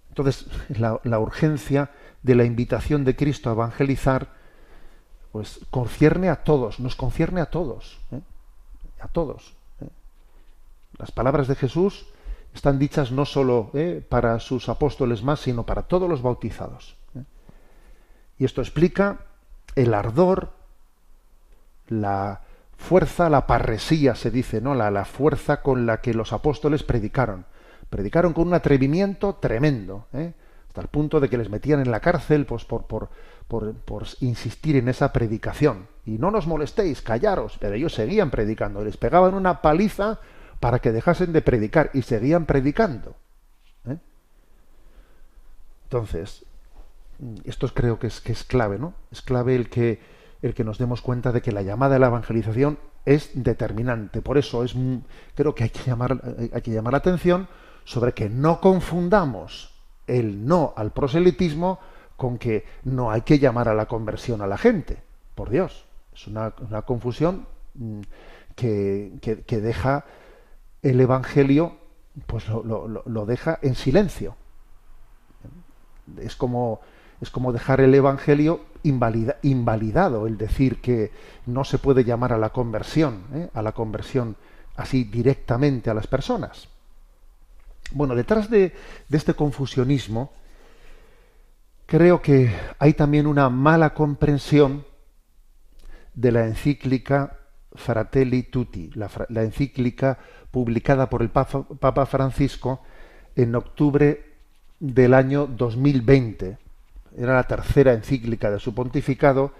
[0.09, 0.47] Entonces,
[0.77, 1.89] la, urgencia
[2.23, 4.29] de la invitación de Cristo a evangelizar,
[5.31, 8.21] pues concierne a todos, nos concierne a todos, ¿eh?
[8.99, 9.53] a todos.
[9.81, 9.87] ¿eh?
[10.97, 12.05] Las palabras de Jesús
[12.53, 14.05] están dichas no solo ¿eh?
[14.07, 16.95] para sus apóstoles más, sino para todos los bautizados.
[18.37, 19.19] Y esto explica
[19.75, 20.51] el ardor,
[21.87, 22.41] la
[22.75, 24.73] fuerza, la parresía, se dice, ¿no?
[24.73, 27.45] La, la fuerza con la que los apóstoles predicaron
[27.91, 30.07] predicaron con un atrevimiento tremendo.
[30.71, 33.09] Hasta el punto de que les metían en la cárcel pues, por, por,
[33.49, 35.87] por, insistir en esa predicación.
[36.05, 40.21] Y no nos molestéis, callaros, pero ellos seguían predicando, les pegaban una paliza
[40.61, 43.15] para que dejasen de predicar y seguían predicando.
[43.85, 43.97] ¿eh?
[45.83, 46.45] Entonces,
[47.43, 48.93] esto creo que es, que es clave, ¿no?
[49.11, 49.99] Es clave el que,
[50.41, 54.21] el que nos demos cuenta de que la llamada a la evangelización es determinante.
[54.21, 54.73] Por eso es,
[55.35, 56.21] creo que hay que llamar,
[56.53, 57.49] hay que llamar la atención
[57.83, 59.70] sobre que no confundamos
[60.07, 61.79] el no al proselitismo
[62.17, 65.01] con que no hay que llamar a la conversión a la gente.
[65.35, 66.51] Por Dios, es una,
[66.85, 68.01] confusión mm,
[68.55, 70.05] que, que, deja
[70.83, 71.77] el Evangelio,
[72.27, 74.35] pues lo, lo, deja en silencio.
[76.19, 76.81] Es como,
[77.21, 81.11] es como dejar el Evangelio invalidado, el decir que
[81.45, 83.49] no se puede llamar a la conversión, ¿eh?
[83.53, 84.35] a la conversión
[84.75, 86.67] así directamente a las personas.
[87.93, 88.73] Bueno, detrás de,
[89.11, 90.31] este confusionismo
[91.85, 94.85] creo que hay también una mala comprensión
[96.13, 97.37] de la encíclica
[97.73, 99.09] Fratelli Tutti, la,
[99.41, 100.19] encíclica
[100.51, 102.81] publicada por el Papa, Francisco
[103.35, 104.25] en octubre
[104.79, 106.57] del año 2020.
[107.17, 109.51] Era la tercera encíclica de su pontificado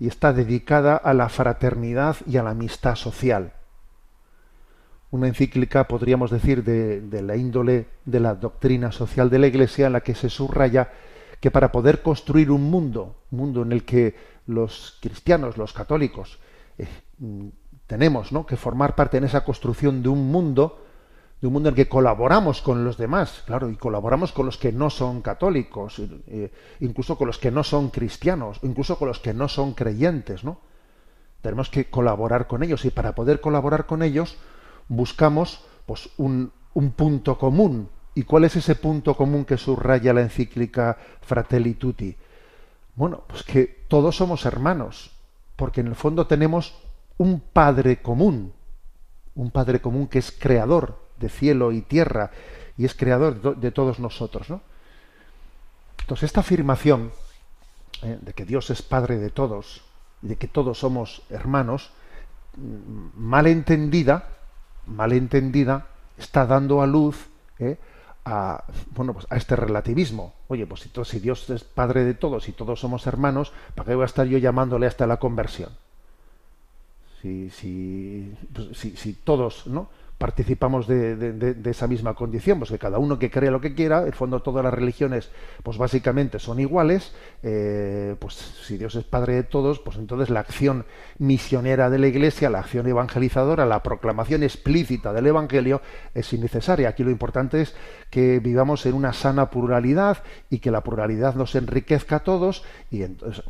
[0.00, 3.52] y está dedicada a la fraternidad y a la amistad social
[5.10, 9.94] una encíclica, podríamos decir, de, la índole de la doctrina social de la Iglesia, en
[9.94, 10.92] la que se subraya
[11.40, 14.14] que para poder construir un mundo, un mundo en el que
[14.46, 16.38] los cristianos, los católicos,
[16.76, 16.86] eh,
[17.86, 18.44] tenemos ¿no?
[18.44, 20.84] que formar parte en esa construcción de un mundo,
[21.40, 24.58] de un mundo en el que colaboramos con los demás, claro, y colaboramos con los
[24.58, 29.20] que no son católicos, eh, incluso con los que no son cristianos, incluso con los
[29.20, 30.60] que no son creyentes, ¿no?
[31.40, 34.36] Tenemos que colaborar con ellos y para poder colaborar con ellos,
[34.88, 37.88] buscamos pues, un, un punto común.
[38.14, 42.16] ¿Y cuál es ese punto común que subraya la encíclica Fratelli Tutti?
[42.96, 45.12] Bueno, pues que todos somos hermanos,
[45.54, 46.74] porque en el fondo tenemos
[47.16, 48.52] un Padre común,
[49.36, 52.30] un Padre común que es creador de cielo y tierra
[52.76, 54.50] y es creador de todos nosotros.
[54.50, 54.62] ¿no?
[56.00, 57.12] Entonces, esta afirmación
[58.02, 58.18] ¿eh?
[58.20, 59.82] de que Dios es Padre de todos
[60.22, 61.90] y de que todos somos hermanos,
[62.56, 64.37] mal entendida,
[64.88, 67.78] mal entendida, está dando a luz ¿eh?
[68.24, 70.34] a, bueno, pues a este relativismo.
[70.48, 73.94] Oye, pues si, si Dios es Padre de todos y todos somos hermanos, ¿para qué
[73.94, 75.70] voy a estar yo llamándole hasta la conversión?
[77.22, 79.88] Si, si, pues, si, si todos, ¿no?
[80.18, 84.08] Participamos de, esa misma condición, pues que cada uno que crea lo que quiera, en
[84.08, 85.30] el fondo todas las religiones,
[85.62, 87.12] pues básicamente son iguales,
[87.44, 90.86] eh, pues si Dios es Padre de todos, pues entonces la acción
[91.18, 95.80] misionera de la Iglesia, la acción evangelizadora, la proclamación explícita del Evangelio
[96.14, 96.88] es innecesaria.
[96.88, 97.76] Aquí lo importante es
[98.10, 103.02] que vivamos en una sana pluralidad y que la pluralidad nos enriquezca a todos, y
[103.02, 103.44] entonces,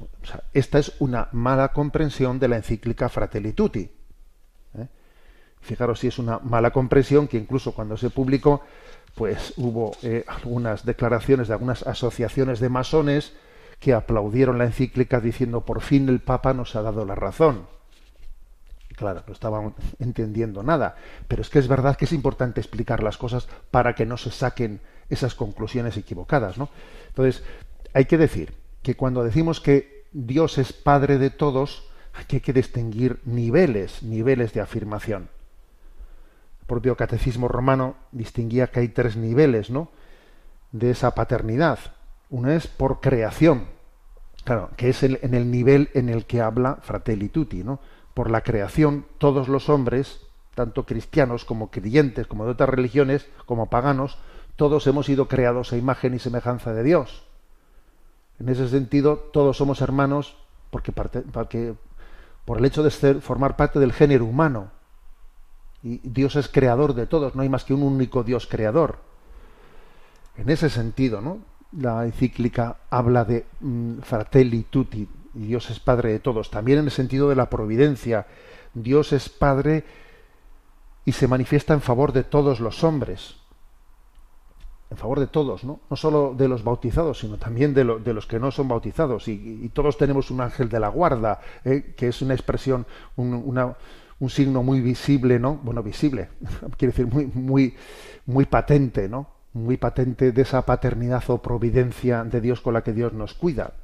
[0.52, 3.97] esta es una mala comprensión de la encíclica Fratelli Tutti
[5.60, 8.62] Fijaros si es una mala comprensión que incluso cuando se publicó,
[9.14, 13.32] pues hubo eh, algunas declaraciones de algunas asociaciones de masones
[13.80, 17.66] que aplaudieron la encíclica diciendo por fin el Papa nos ha dado la razón.
[18.96, 20.96] Claro, no estaban entendiendo nada,
[21.28, 24.30] pero es que es verdad que es importante explicar las cosas para que no se
[24.30, 26.68] saquen esas conclusiones equivocadas, ¿no?
[27.08, 27.44] Entonces,
[27.94, 33.20] hay que decir que cuando decimos que Dios es Padre de todos, hay que distinguir
[33.24, 35.28] niveles, niveles de afirmación
[36.68, 39.88] propio catecismo romano distinguía que hay tres niveles ¿no?
[40.70, 41.80] de esa paternidad.
[42.30, 43.64] Uno es por creación,
[44.44, 47.80] claro, que es el, en el nivel en el que habla Fratelli Tutti, ¿no?
[48.12, 50.20] Por la creación, todos los hombres,
[50.54, 54.18] tanto cristianos como creyentes, como de otras religiones, como paganos,
[54.56, 57.24] todos hemos sido creados a imagen y semejanza de Dios.
[58.38, 60.36] En ese sentido, todos somos hermanos
[60.70, 61.74] porque, porque
[62.44, 64.70] por el hecho de ser, formar parte del género humano.
[65.82, 68.98] Y Dios es creador de todos, no hay más que un único Dios creador.
[70.36, 71.38] En ese sentido, ¿no?
[71.72, 76.50] La encíclica habla de mm, fratelli tutti, Dios es Padre de todos.
[76.50, 78.26] También en el sentido de la providencia,
[78.74, 79.84] Dios es Padre
[81.04, 83.36] y se manifiesta en favor de todos los hombres.
[84.90, 85.80] En favor de todos, ¿no?
[85.90, 89.28] No solo de los bautizados, sino también de, los que no son bautizados.
[89.28, 91.94] Y, todos tenemos un ángel de la guarda, ¿eh?
[91.96, 92.86] que es una expresión,
[93.16, 93.76] una,
[94.20, 95.56] un signo muy visible, ¿no?
[95.62, 96.28] Bueno, visible,
[96.76, 97.74] quiere decir muy, muy,
[98.26, 99.30] muy patente, ¿no?
[99.52, 103.74] Muy patente de esa paternidad o providencia de Dios con la que Dios nos cuida,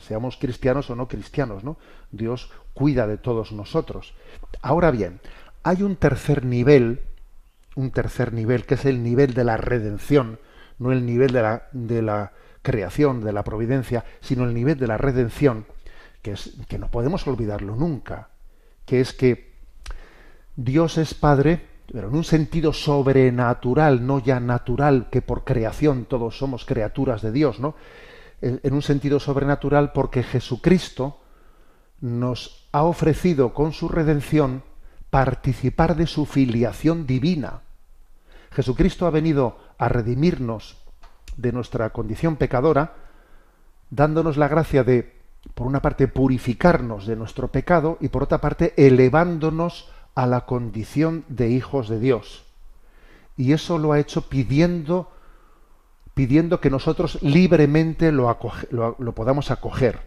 [0.00, 1.76] seamos cristianos o no cristianos, ¿no?
[2.10, 4.14] Dios cuida de todos nosotros.
[4.62, 5.20] Ahora bien,
[5.62, 7.00] hay un tercer nivel,
[7.74, 10.38] un tercer nivel, que es el nivel de la redención,
[10.78, 14.86] no el nivel de la, de la creación, de la providencia, sino el nivel de
[14.86, 15.66] la redención,
[16.22, 18.28] que, es, que no podemos olvidarlo nunca,
[18.86, 19.49] que es que
[20.62, 26.36] Dios es Padre, pero en un sentido sobrenatural, no ya natural, que por creación todos
[26.36, 27.74] somos criaturas de Dios, ¿no?
[28.42, 31.18] En un sentido sobrenatural porque Jesucristo
[32.00, 34.62] nos ha ofrecido con su redención
[35.08, 37.62] participar de su filiación divina.
[38.50, 40.76] Jesucristo ha venido a redimirnos
[41.38, 42.96] de nuestra condición pecadora,
[43.88, 45.20] dándonos la gracia de,
[45.54, 51.24] por una parte, purificarnos de nuestro pecado y por otra parte, elevándonos a la condición
[51.28, 52.44] de hijos de Dios.
[53.36, 55.10] Y eso lo ha hecho pidiendo,
[56.14, 58.36] pidiendo que nosotros libremente lo,
[58.70, 60.00] lo, podamos acoger.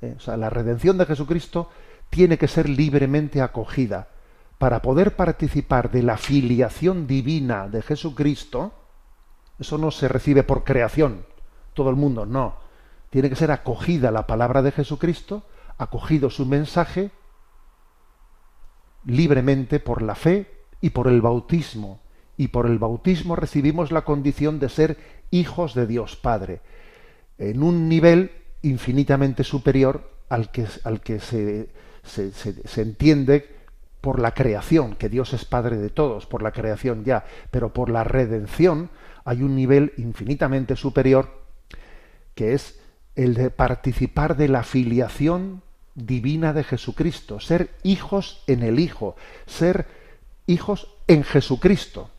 [0.00, 0.14] ¿Eh?
[0.16, 1.68] O sea, la redención de Jesucristo
[2.10, 4.08] tiene que ser libremente acogida.
[4.58, 8.72] Para poder participar de la filiación divina de Jesucristo,
[9.58, 11.24] eso no se recibe por creación,
[11.74, 12.56] todo el mundo, no.
[13.10, 15.42] Tiene que ser acogida la palabra de Jesucristo,
[15.78, 17.10] acogido su mensaje
[19.04, 20.46] libremente por la fe
[20.80, 22.00] y por el bautismo.
[22.36, 24.96] Y por el bautismo recibimos la condición de ser
[25.30, 26.60] hijos de Dios Padre,
[27.38, 28.30] en un nivel
[28.62, 31.68] infinitamente superior al que, al que se,
[32.02, 33.48] se, se, entiende
[34.00, 37.90] por la creación, que Dios es Padre de todos, por la creación ya, pero por
[37.90, 38.90] la redención
[39.24, 41.42] hay un nivel infinitamente superior
[42.34, 42.80] que es
[43.14, 45.62] el de participar de la filiación
[45.94, 49.16] divina de Jesucristo, ser hijos en el Hijo,
[49.46, 49.86] ser
[50.46, 52.10] hijos en Jesucristo.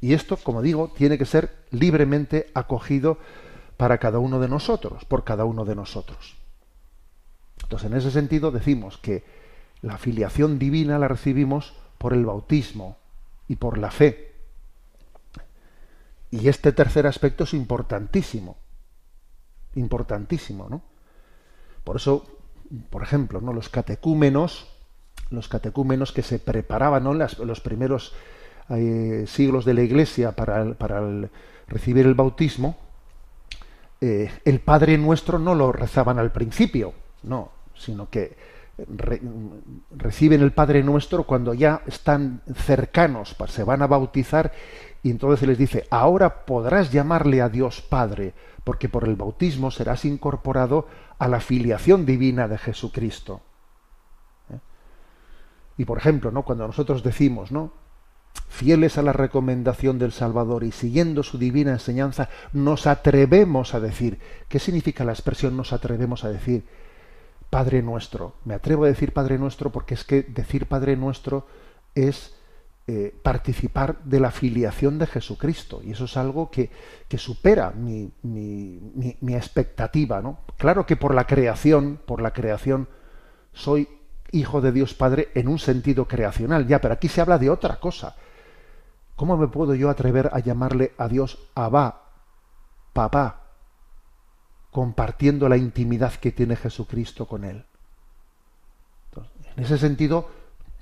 [0.00, 3.18] Y esto, como digo, tiene que ser libremente acogido
[3.76, 6.36] para cada uno de nosotros, por cada uno de nosotros.
[7.62, 9.24] Entonces, en ese sentido, decimos que
[9.82, 12.98] la filiación divina la recibimos por el bautismo
[13.48, 14.34] y por la fe.
[16.30, 18.56] Y este tercer aspecto es importantísimo,
[19.74, 20.82] importantísimo, ¿no?
[21.84, 22.35] Por eso
[22.90, 23.52] por ejemplo, ¿no?
[23.52, 24.68] los catecúmenos,
[25.30, 27.12] los catecúmenos que se preparaban ¿no?
[27.12, 28.14] en los primeros
[28.70, 31.02] eh, siglos de la Iglesia para, para
[31.68, 32.76] recibir el bautismo,
[34.00, 36.92] eh, el Padre Nuestro no lo rezaban al principio,
[37.22, 38.36] no, sino que
[39.96, 44.52] reciben el Padre Nuestro cuando ya están cercanos, se van a bautizar
[45.02, 49.70] y entonces se les dice, ahora podrás llamarle a Dios Padre, porque por el bautismo
[49.70, 50.88] serás incorporado
[51.18, 53.40] a la filiación divina de Jesucristo.
[54.50, 54.58] ¿Eh?
[55.78, 56.44] Y por ejemplo, ¿no?
[56.44, 57.72] cuando nosotros decimos, ¿no?
[58.48, 64.18] fieles a la recomendación del Salvador y siguiendo su divina enseñanza, nos atrevemos a decir,
[64.48, 66.66] ¿qué significa la expresión nos atrevemos a decir?
[67.50, 68.34] Padre nuestro.
[68.44, 71.46] Me atrevo a decir Padre nuestro porque es que decir Padre nuestro
[71.94, 72.35] es
[72.88, 75.80] eh, participar de la filiación de Jesucristo.
[75.82, 76.70] Y eso es algo que,
[77.08, 80.20] que supera mi, mi, mi, expectativa.
[80.22, 80.38] ¿no?
[80.56, 82.88] Claro que por la creación, por la creación,
[83.52, 83.88] soy
[84.30, 87.80] hijo de Dios Padre en un sentido creacional, ya, pero aquí se habla de otra
[87.80, 88.14] cosa.
[89.16, 92.02] ¿Cómo me puedo yo atrever a llamarle a Dios Abba,
[92.92, 93.46] papá,
[94.70, 97.64] compartiendo la intimidad que tiene Jesucristo con él?
[99.56, 100.28] en ese sentido,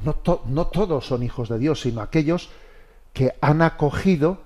[0.03, 2.51] no, todos son hijos de Dios, sino aquellos
[3.13, 4.43] que han acogido,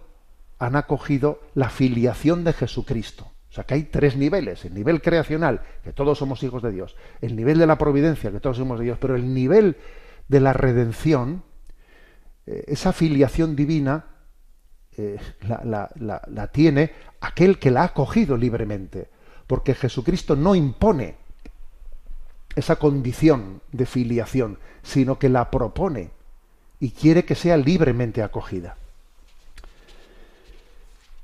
[0.59, 3.31] han acogido la filiación de Jesucristo.
[3.51, 6.97] O sea que hay tres niveles, el nivel creacional, que todos somos hijos de Dios,
[7.23, 9.77] el nivel de la providencia, que todos somos de Dios, pero el nivel
[10.29, 11.43] de la redención,
[12.47, 14.05] eh, esa filiación divina
[14.99, 15.19] eh,
[15.65, 16.91] la, tiene
[17.21, 19.09] aquel que la ha cogido libremente,
[19.47, 21.17] porque Jesucristo no impone
[22.59, 26.11] esa condición de filiación, sino que la propone
[26.81, 28.77] y quiere que sea libremente acogida.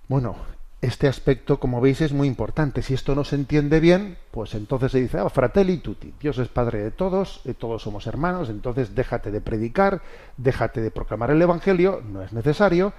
[0.08, 0.36] Bueno,
[0.84, 2.82] este aspecto, como veis, es muy importante.
[2.82, 6.48] Si esto no se entiende bien, pues entonces se dice, ah, fratelli tutti, Dios es
[6.48, 10.02] Padre de todos, eh, todos somos hermanos, entonces déjate de predicar,
[10.36, 12.92] déjate de proclamar el Evangelio, no es necesario,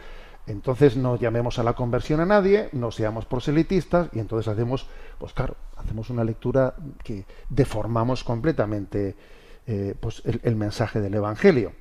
[0.47, 4.87] entonces no llamemos a la conversión a nadie, no seamos proselitistas, y entonces hacemos,
[5.19, 5.55] pues claro,
[5.85, 9.15] hacemos una lectura que deformamos completamente
[9.67, 11.73] eh, pues el mensaje del Evangelio.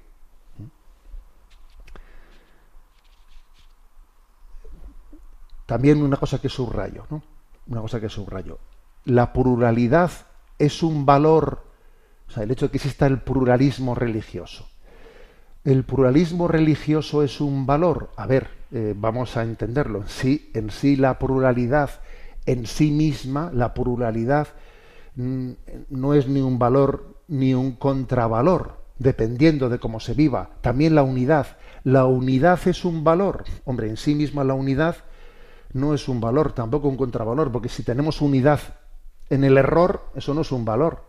[5.67, 7.23] También una cosa que subrayo, ¿no?
[7.69, 8.59] Una cosa que subrayo.
[9.05, 10.11] La pluralidad
[10.59, 11.65] es un valor,
[12.29, 14.69] o sea, el hecho de que exista el pluralismo religioso.
[15.65, 18.11] El pluralismo religioso es un valor.
[18.17, 20.03] A ver, eh, vamos a entenderlo.
[20.03, 21.91] En sí, en sí la pluralidad,
[22.47, 24.49] en sí misma, la pluralidad
[25.17, 25.51] mm,
[25.91, 30.51] no es ni un valor ni un contravalor, dependiendo de cómo se viva.
[30.61, 31.57] También la unidad.
[31.85, 33.45] La unidad es un valor.
[33.65, 34.97] Hombre, en sí misma la unidad
[35.73, 38.61] no es un valor, tampoco un contravalor, porque si tenemos unidad
[39.29, 41.05] en el error, eso no es un valor.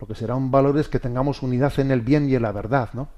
[0.00, 2.52] Lo que será un valor es que tengamos unidad en el bien y en la
[2.52, 3.08] verdad, ¿no?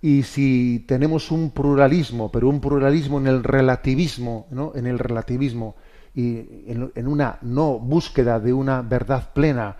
[0.00, 4.72] Y si tenemos un pluralismo, pero un pluralismo en el relativismo, ¿no?
[4.74, 5.76] En el relativismo
[6.18, 9.76] y en, una no búsqueda de una verdad plena,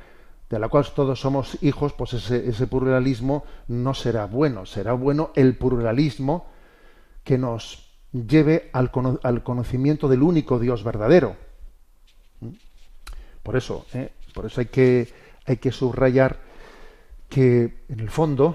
[0.48, 4.64] de la cual todos somos hijos, pues ese, ese pluralismo no será bueno.
[4.64, 6.46] Será bueno el pluralismo
[7.24, 11.34] que nos lleve al, conocimiento del único Dios verdadero.
[13.42, 14.12] Por eso, ¿eh?
[14.32, 15.08] por eso hay que,
[15.44, 16.38] hay que subrayar
[17.28, 18.54] que en el fondo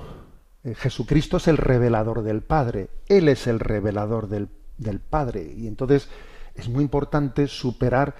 [0.63, 5.51] eh, Jesucristo es el revelador del Padre, Él es el revelador del, del Padre.
[5.53, 6.07] Y entonces
[6.55, 8.15] es muy importante superar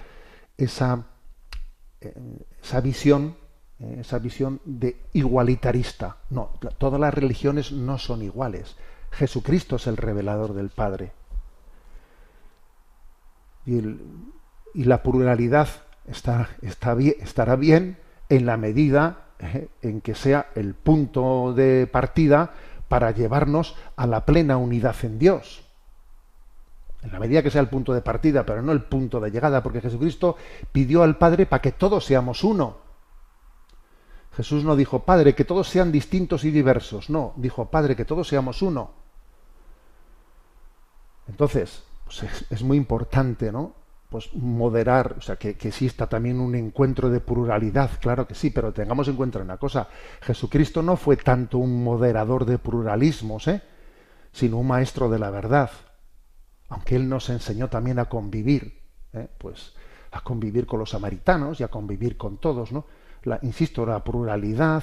[0.56, 1.06] esa,
[2.00, 2.14] eh,
[2.62, 3.36] esa visión
[3.98, 6.18] esa visión de igualitarista.
[6.30, 8.76] No, todas las religiones no son iguales.
[9.10, 11.12] Jesucristo es el revelador del Padre
[13.66, 13.82] y,
[14.74, 15.68] la pluralidad
[16.06, 22.54] estará bien en la medida eh, en que sea el punto de partida
[22.88, 25.63] para llevarnos a la plena unidad en Dios.
[27.04, 29.62] En la medida que sea el punto de partida, pero no el punto de llegada,
[29.62, 30.36] porque Jesucristo
[30.72, 32.78] pidió al Padre para que todos seamos uno.
[34.34, 37.10] Jesús no dijo, Padre, que todos sean distintos y diversos.
[37.10, 38.90] No, dijo, Padre, que todos seamos uno.
[41.28, 43.72] Entonces, pues es, muy importante, ¿no?
[44.08, 48.72] Pues moderar, o sea, que, exista también un encuentro de pluralidad, claro que sí, pero
[48.72, 49.88] tengamos en cuenta una cosa,
[50.20, 53.62] Jesucristo no fue tanto un moderador de pluralismos, ¿eh?
[54.32, 55.70] sino un maestro de la verdad,
[56.74, 59.28] aunque él nos enseñó también a convivir, ¿eh?
[59.38, 59.74] pues
[60.10, 62.86] a convivir con los samaritanos y a convivir con todos, ¿no?
[63.22, 64.82] La, insisto, la pluralidad,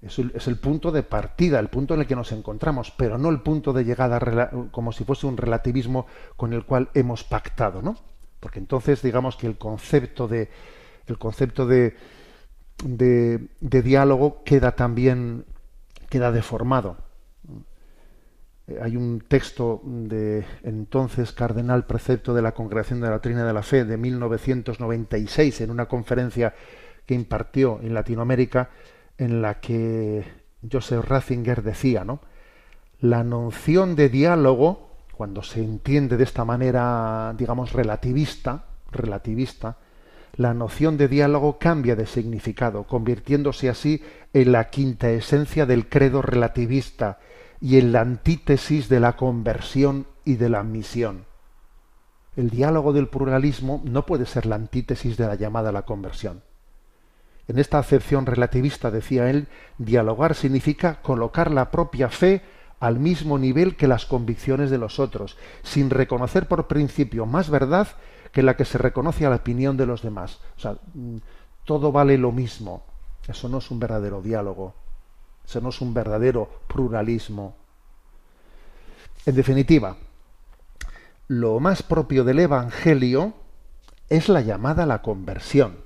[0.00, 3.40] es el, punto de partida, el punto en el que nos encontramos, pero no el
[3.40, 6.06] punto de llegada como si fuese un relativismo
[6.36, 7.96] con el cual hemos pactado, ¿no?
[8.40, 10.50] Porque entonces digamos que el concepto de
[11.08, 11.96] el concepto de,
[12.84, 15.44] de, diálogo queda también
[16.08, 16.96] queda deformado.
[18.68, 23.52] Eh, hay un texto de entonces cardenal precepto de la Congregación de la Trina de
[23.52, 26.54] la Fe de 1996 en una conferencia
[27.06, 28.70] que impartió en Latinoamérica
[29.16, 30.24] en la que
[30.70, 32.20] Joseph Ratzinger decía, ¿no?
[33.00, 39.78] La noción de diálogo, cuando se entiende de esta manera, digamos, relativista, relativista,
[40.34, 44.02] la noción de diálogo cambia de significado, convirtiéndose así
[44.32, 47.18] en la quinta esencia del credo relativista
[47.60, 51.26] y en la antítesis de la conversión y de la misión.
[52.36, 56.42] El diálogo del pluralismo no puede ser la antítesis de la llamada a la conversión.
[57.48, 59.48] En esta acepción relativista, decía él,
[59.78, 62.42] dialogar significa colocar la propia fe
[62.78, 67.88] al mismo nivel que las convicciones de los otros, sin reconocer por principio más verdad
[68.32, 70.40] que la que se reconoce a la opinión de los demás.
[70.56, 71.16] O sea, mm,
[71.64, 72.84] todo vale lo mismo.
[73.26, 74.74] Eso no es un verdadero diálogo.
[75.54, 77.56] No es un verdadero pluralismo.
[79.24, 79.96] En definitiva,
[81.26, 83.32] lo más propio del Evangelio
[84.08, 85.78] es la llamada a la conversión,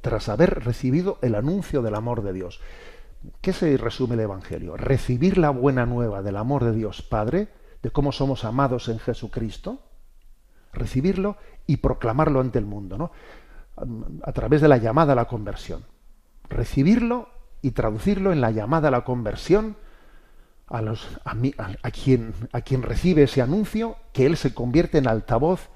[0.00, 2.60] tras haber recibido el anuncio del amor de Dios.
[3.40, 4.76] ¿Qué se resume el Evangelio?
[4.76, 7.48] Recibir la buena nueva del amor de Dios Padre,
[7.82, 9.80] de cómo somos amados en Jesucristo,
[10.72, 11.36] recibirlo
[11.66, 13.12] y proclamarlo ante el mundo, ¿no?
[14.22, 15.84] A través de la llamada a la conversión.
[16.48, 19.76] Recibirlo y traducirlo en la llamada a la conversión
[20.68, 25.68] a, los, a, quien, a quien recibe ese anuncio, que él se convierte en altavoz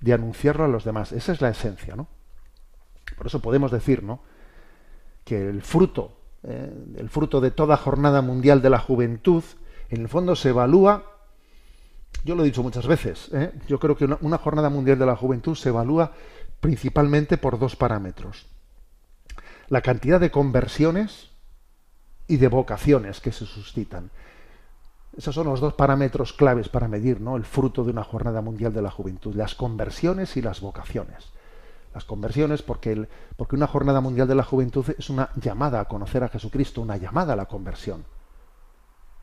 [0.00, 1.12] de anunciarlo a los demás.
[1.12, 2.06] Esa es la esencia, ¿no?
[3.16, 4.20] Por eso podemos decir, ¿no?
[5.24, 9.42] Que el fruto, eh, el fruto de toda jornada mundial de la juventud,
[9.88, 11.16] en el fondo se evalúa
[12.26, 13.52] yo lo he dicho muchas veces, ¿eh?
[13.68, 16.12] yo creo que una, jornada mundial de la juventud se evalúa
[16.60, 18.46] principalmente por dos parámetros.
[19.68, 21.30] La cantidad de conversiones
[22.28, 24.10] y de vocaciones que se suscitan.
[25.16, 27.36] Esos son los dos parámetros claves para medir ¿no?
[27.36, 31.32] el fruto de una jornada mundial de la juventud, las conversiones y las vocaciones.
[31.94, 36.22] Las conversiones porque, porque una jornada mundial de la juventud es una llamada a conocer
[36.22, 38.04] a Jesucristo, una llamada a la conversión,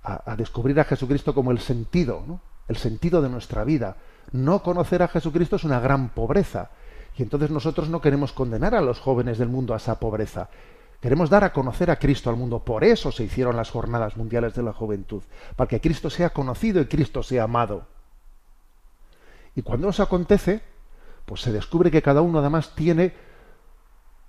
[0.02, 3.98] a, descubrir a Jesucristo como el sentido, el sentido de nuestra vida.
[4.32, 6.72] No conocer a Jesucristo es una gran pobreza.
[7.18, 10.49] Y entonces nosotros no queremos condenar a los jóvenes del mundo a esa pobreza.
[10.99, 12.59] Queremos dar a conocer a Cristo al mundo.
[12.59, 15.22] Por eso se hicieron las jornadas mundiales de la juventud.
[15.55, 17.88] Para que Cristo sea conocido y Cristo sea amado.
[19.55, 20.61] Y cuando eso acontece,
[21.26, 23.14] pues se descubre que cada uno además tiene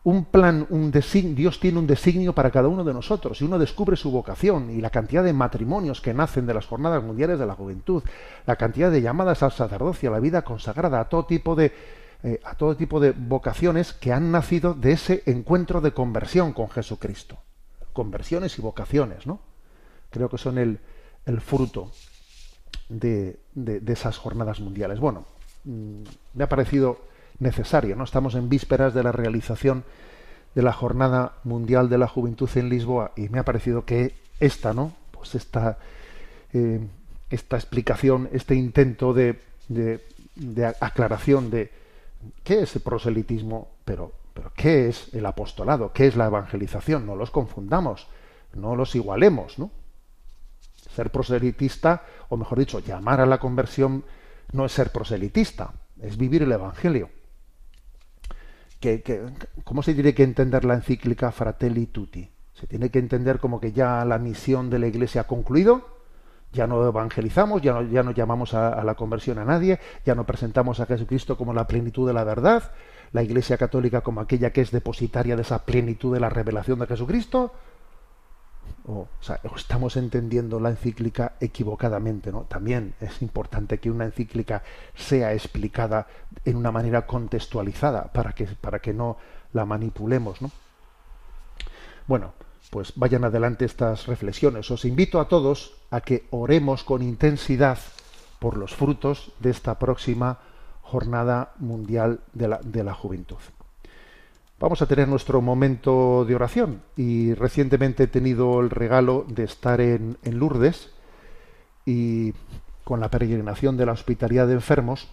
[0.05, 3.59] un plan, un designio, Dios tiene un designio para cada uno de nosotros y uno
[3.59, 7.47] descubre su vocación y la cantidad de matrimonios que nacen de las jornadas mundiales de
[7.47, 8.03] la juventud,
[8.45, 11.73] la cantidad de llamadas al sacerdocio, a la vida consagrada, a todo tipo de
[12.25, 16.69] eh, a todo tipo de vocaciones que han nacido de ese encuentro de conversión con
[16.71, 17.39] Jesucristo.
[17.93, 19.41] Conversiones y vocaciones, ¿no?
[20.11, 20.81] Creo que son el,
[21.41, 21.93] fruto
[22.89, 25.01] de, de, esas jornadas mundiales.
[25.01, 25.27] Bueno,
[25.65, 26.03] mm,
[26.35, 26.99] me ha parecido
[27.39, 27.97] necesario.
[27.97, 28.05] ¿no?
[28.05, 29.85] Estamos en vísperas de la realización
[30.55, 34.73] de la Jornada Mundial de la Juventud en Lisboa y me ha parecido que esta,
[34.73, 34.95] ¿no?
[35.11, 35.79] Pues esta,
[36.53, 36.81] eh,
[37.31, 40.01] esta explicación, este intento de, de,
[40.81, 41.71] aclaración de
[42.43, 47.17] qué es el proselitismo, pero, pero qué es el apostolado, qué es la evangelización, no
[47.17, 48.09] los confundamos,
[48.55, 49.71] no los igualemos, ¿no?
[50.95, 54.05] Ser proselitista, o mejor dicho, llamar a la conversión
[54.53, 57.11] no es ser proselitista, es vivir el Evangelio.
[59.65, 62.31] ¿cómo se tiene que entender la encíclica Fratelli Tutti?
[62.53, 65.94] Se tiene que entender como que ya la misión de la Iglesia ha concluido,
[66.55, 70.25] ya no evangelizamos, ya no, ya no llamamos a, la conversión a nadie, ya no
[70.25, 72.73] presentamos a Jesucristo como la plenitud de la verdad,
[73.13, 76.87] la Iglesia católica como aquella que es depositaria de esa plenitud de la revelación de
[76.87, 77.53] Jesucristo,
[78.87, 82.43] o, sea, estamos entendiendo la encíclica equivocadamente, ¿no?
[82.43, 84.63] También es importante que una encíclica
[84.95, 86.07] sea explicada
[86.45, 89.17] en una manera contextualizada para que, para que no
[89.53, 90.51] la manipulemos, ¿no?
[92.07, 92.35] Bueno,
[92.71, 94.71] pues vayan adelante estas reflexiones.
[94.71, 97.79] Os invito a todos a que oremos con intensidad
[98.39, 100.39] por los frutos de esta próxima
[100.83, 103.39] Jornada Mundial de la, de la Juventud
[104.65, 106.81] vamos a tener nuestro momento de oración.
[106.97, 110.91] Y recientemente he tenido el regalo de estar en, Lourdes
[111.85, 112.33] y
[112.83, 115.09] con la peregrinación de la hospitalidad de enfermos.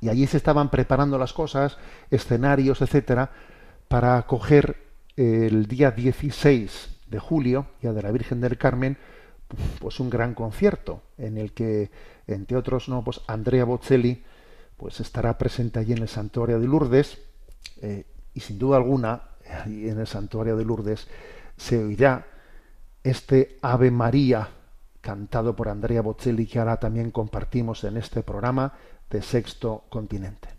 [0.00, 1.78] Y allí se estaban preparando las cosas,
[2.10, 3.30] escenarios, etcétera,
[3.86, 4.87] para acoger
[5.18, 8.96] el día 16 de julio, ya de la Virgen del Carmen,
[9.80, 11.90] pues un gran concierto en el que,
[12.28, 14.22] entre otros, no, pues Andrea Bocelli,
[14.76, 17.18] pues estará presente allí en el santuario de Lourdes.
[17.82, 18.04] Eh,
[18.34, 19.22] y sin duda alguna,
[19.66, 21.08] en el santuario de Lourdes
[21.56, 22.26] se oirá
[23.02, 24.48] este Ave María
[25.00, 28.74] cantado por Andrea Bocelli, que ahora también compartimos en este programa
[29.10, 30.57] de Sexto Continente.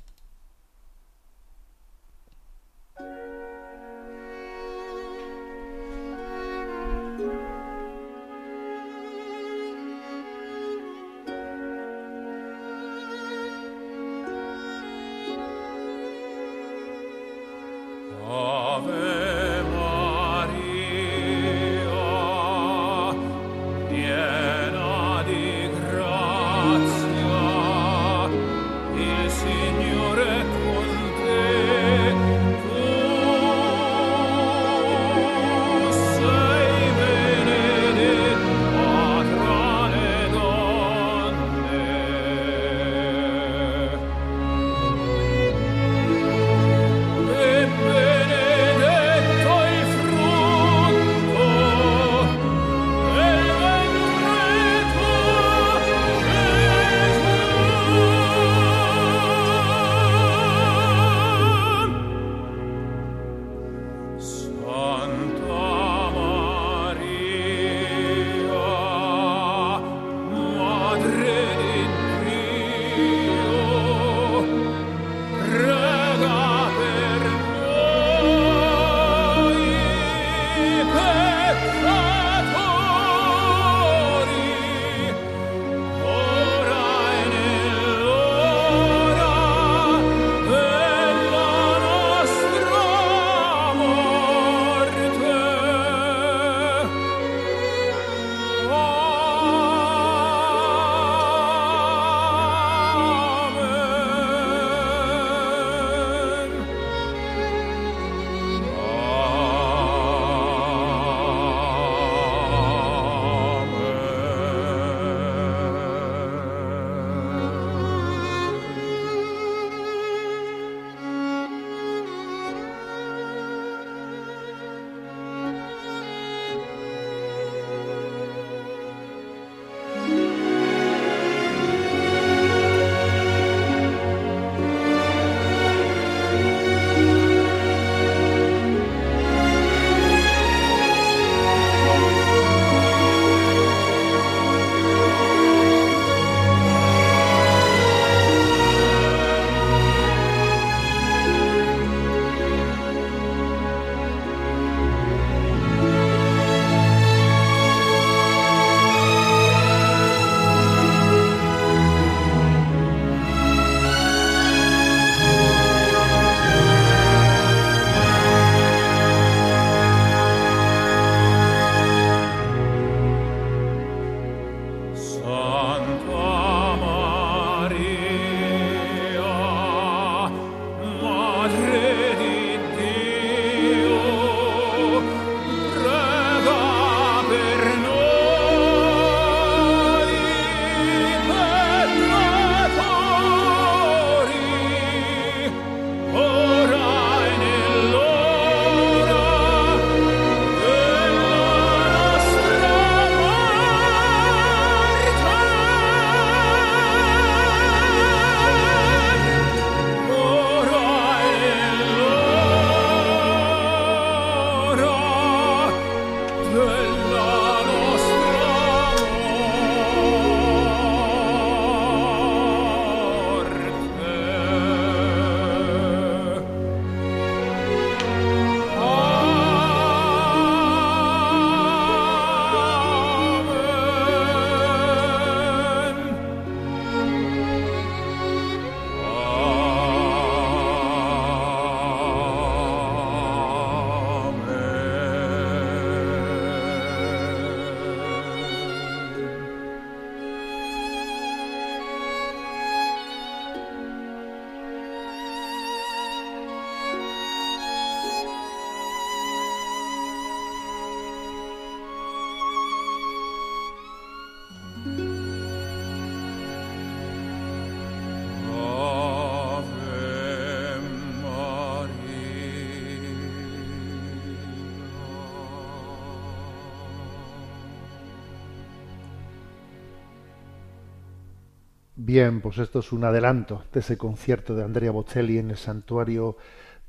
[282.11, 286.37] Bien, pues esto es un adelanto de ese concierto de Andrea Bocelli en el santuario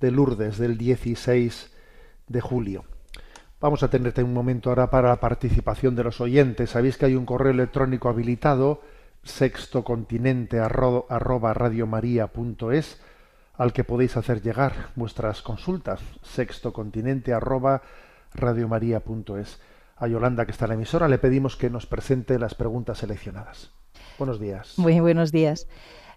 [0.00, 1.70] de Lourdes del 16
[2.26, 2.86] de julio.
[3.60, 6.70] Vamos a tener un momento ahora para la participación de los oyentes.
[6.70, 8.80] Sabéis que hay un correo electrónico habilitado,
[9.22, 12.98] sextocontinente arroba radiomaria.es,
[13.58, 16.00] al que podéis hacer llegar vuestras consultas.
[16.22, 17.82] Sextocontinente arroba
[18.32, 19.60] radiomaria.es.
[19.98, 23.70] A Yolanda, que está en la emisora, le pedimos que nos presente las preguntas seleccionadas.
[24.18, 24.74] Buenos días.
[24.76, 25.66] Muy buenos días.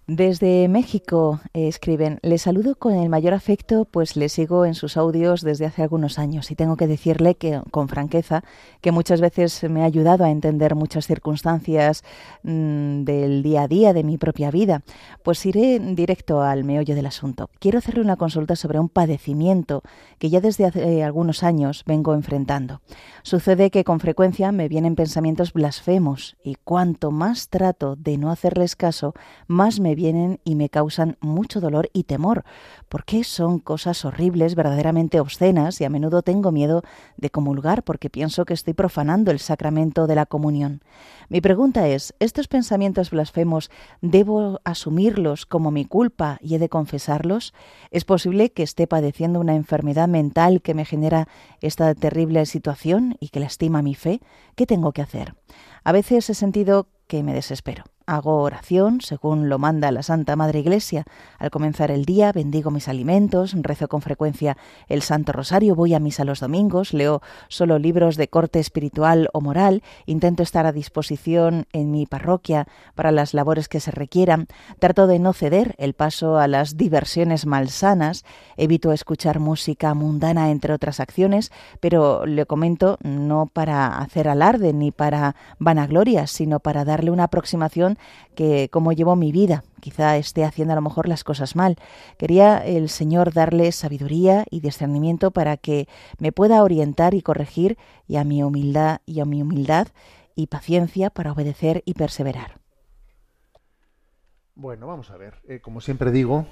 [0.06, 4.98] Desde México eh, escriben, le saludo con el mayor afecto, pues le sigo en sus
[4.98, 8.44] audios desde hace algunos años y tengo que decirle que con franqueza
[8.82, 12.04] que muchas veces me ha ayudado a entender muchas circunstancias
[12.42, 14.82] mm, del día a día de mi propia vida.
[15.22, 17.48] Pues iré directo al meollo del asunto.
[17.58, 19.82] Quiero hacerle una consulta sobre un padecimiento
[20.18, 22.82] que ya desde hace algunos años vengo enfrentando.
[23.22, 28.76] Sucede que con frecuencia me vienen pensamientos blasfemos y cuanto más trato de no hacerles
[28.76, 29.14] caso,
[29.46, 32.44] más me vienen y me causan mucho dolor y temor,
[32.88, 36.82] porque son cosas horribles, verdaderamente obscenas, y a menudo tengo miedo
[37.16, 40.82] de comulgar porque pienso que estoy profanando el sacramento de la comunión.
[41.28, 43.70] Mi pregunta es, ¿estos pensamientos blasfemos
[44.00, 47.54] debo asumirlos como mi culpa y he de confesarlos?
[47.90, 51.28] ¿Es posible que esté padeciendo una enfermedad mental que me genera
[51.60, 54.20] esta terrible situación y que lastima mi fe?
[54.54, 55.34] ¿Qué tengo que hacer?
[55.82, 57.84] A veces he sentido que me desespero.
[58.06, 61.04] Hago oración según lo manda la Santa Madre Iglesia.
[61.38, 66.00] Al comenzar el día bendigo mis alimentos, rezo con frecuencia el Santo Rosario, voy a
[66.00, 71.64] misa los domingos, leo solo libros de corte espiritual o moral, intento estar a disposición
[71.72, 74.48] en mi parroquia para las labores que se requieran,
[74.78, 78.26] trato de no ceder el paso a las diversiones malsanas,
[78.58, 84.90] evito escuchar música mundana entre otras acciones, pero le comento no para hacer alarde ni
[84.90, 87.93] para vanagloria, sino para darle una aproximación
[88.34, 89.64] que cómo llevo mi vida.
[89.80, 91.76] Quizá esté haciendo a lo mejor las cosas mal.
[92.18, 95.88] Quería el Señor darle sabiduría y discernimiento para que
[96.18, 97.76] me pueda orientar y corregir
[98.08, 99.88] y a mi humildad y a mi humildad
[100.34, 102.58] y paciencia para obedecer y perseverar.
[104.54, 105.34] Bueno, vamos a ver.
[105.48, 106.46] Eh, como siempre digo,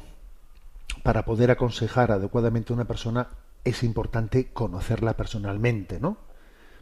[1.02, 3.28] para poder aconsejar adecuadamente a una persona
[3.64, 6.16] es importante conocerla personalmente, ¿no?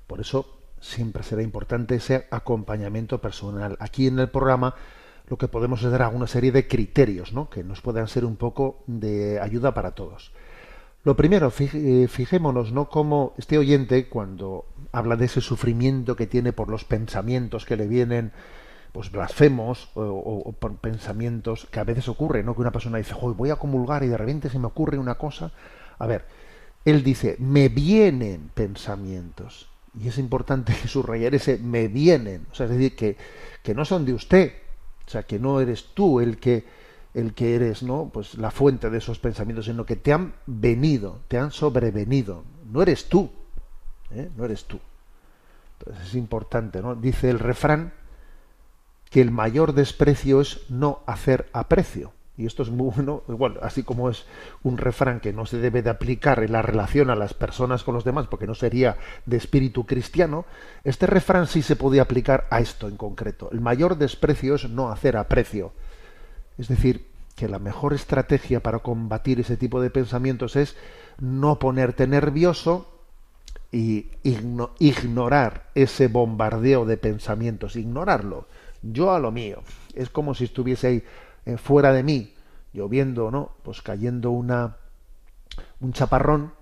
[0.07, 3.77] Por eso siempre será importante ese acompañamiento personal.
[3.81, 4.75] Aquí en el programa
[5.29, 7.49] lo que podemos es dar una serie de criterios ¿no?
[7.49, 10.33] que nos puedan ser un poco de ayuda para todos.
[11.03, 12.91] Lo primero, eh, fijémonos, ¿no?
[12.91, 17.87] Como este oyente, cuando habla de ese sufrimiento que tiene por los pensamientos que le
[17.87, 18.33] vienen,
[18.93, 22.55] pues blasfemos, o, por pensamientos que a veces ocurre, ¿no?
[22.55, 25.53] Que una persona dice, voy a comulgar y de repente se me ocurre una cosa.
[25.99, 26.27] A ver,
[26.85, 32.73] él dice, me vienen pensamientos y es importante subrayar ese me vienen, o sea, es
[32.73, 33.17] decir, que,
[33.63, 34.53] que no son de usted,
[35.07, 36.65] o sea, que no eres tú el que
[37.13, 38.09] el que eres, ¿no?
[38.13, 42.45] Pues la fuente de esos pensamientos, sino que te han venido, te han sobrevenido.
[42.71, 43.33] No eres tú,
[44.13, 44.31] ¿eh?
[44.37, 44.79] no eres tú.
[45.81, 46.95] Entonces es importante, ¿no?
[46.95, 47.93] Dice el refrán
[49.11, 53.83] que el mayor desprecio es no hacer aprecio y esto es muy bueno, igual, así
[53.83, 54.25] como es
[54.63, 57.95] un refrán que no se debe de aplicar en la relación a las personas con
[57.95, 60.47] los demás, porque no sería de espíritu cristiano,
[60.83, 63.51] este refrán sí se podía aplicar a esto en concreto.
[63.53, 65.73] El mayor desprecio es no hacer aprecio.
[66.57, 70.77] Es decir, que la mejor estrategia para combatir ese tipo de pensamientos es
[71.19, 72.89] no ponerte nervioso
[73.71, 78.47] y ignorar ese bombardeo de pensamientos, ignorarlo.
[78.83, 79.63] Yo a lo mío.
[79.95, 81.05] Es como si estuviese ahí
[81.47, 82.35] eh, fuera de mí,
[82.73, 83.53] lloviendo, ¿no?
[83.63, 84.77] Pues cayendo una
[85.81, 86.53] un chaparrón,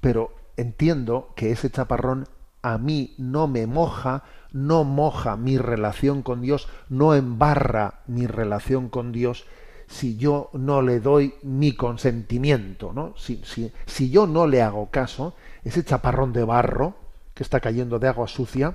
[0.00, 2.26] pero entiendo que ese chaparrón
[2.62, 8.88] a mí no me moja, no moja mi relación con Dios, no embarra mi relación
[8.88, 9.44] con Dios
[9.88, 13.14] si yo no le doy mi consentimiento, ¿no?
[13.16, 16.94] Si, si, si yo no le hago caso, ese chaparrón de barro
[17.34, 18.74] que está cayendo de agua sucia,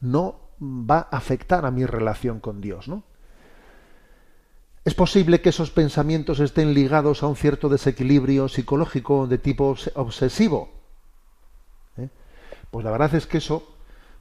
[0.00, 3.02] no va a afectar a mi relación con Dios, ¿no?
[4.86, 10.70] Es posible que esos pensamientos estén ligados a un cierto desequilibrio psicológico de tipo obsesivo.
[11.96, 12.08] ¿Eh?
[12.70, 13.66] Pues la verdad es que eso,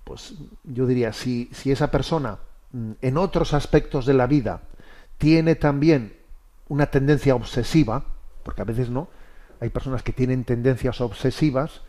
[0.03, 2.39] pues yo diría, si, si esa persona
[2.71, 4.63] mm, en otros aspectos de la vida
[5.19, 6.17] tiene también
[6.67, 8.03] una tendencia obsesiva,
[8.41, 9.07] porque a veces no,
[9.59, 11.83] hay personas que tienen tendencias obsesivas,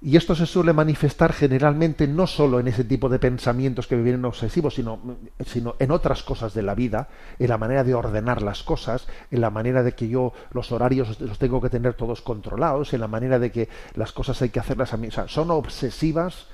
[0.00, 4.24] y esto se suele manifestar generalmente no solo en ese tipo de pensamientos que vienen
[4.24, 5.00] obsesivos, sino,
[5.44, 7.08] sino en otras cosas de la vida,
[7.40, 11.20] en la manera de ordenar las cosas, en la manera de que yo los horarios
[11.20, 14.60] los tengo que tener todos controlados, en la manera de que las cosas hay que
[14.60, 15.08] hacerlas a mí.
[15.08, 16.46] O sea, son obsesivas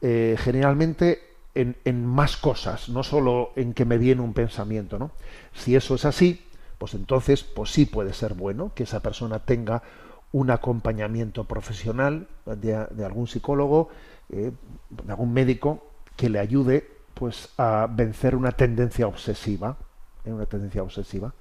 [0.00, 1.22] eh, generalmente
[1.54, 4.98] en, en, más cosas, no solo en que me viene un pensamiento.
[4.98, 5.12] ¿no?
[5.54, 6.44] Si eso es así,
[6.78, 9.84] pues entonces pues sí puede ser bueno que esa persona tenga
[10.32, 13.90] un acompañamiento profesional de, algún psicólogo,
[14.30, 14.50] eh,
[14.90, 19.76] de algún médico que le ayude pues a vencer una tendencia obsesiva,
[20.24, 20.32] ¿eh?
[20.32, 21.34] una tendencia obsesiva.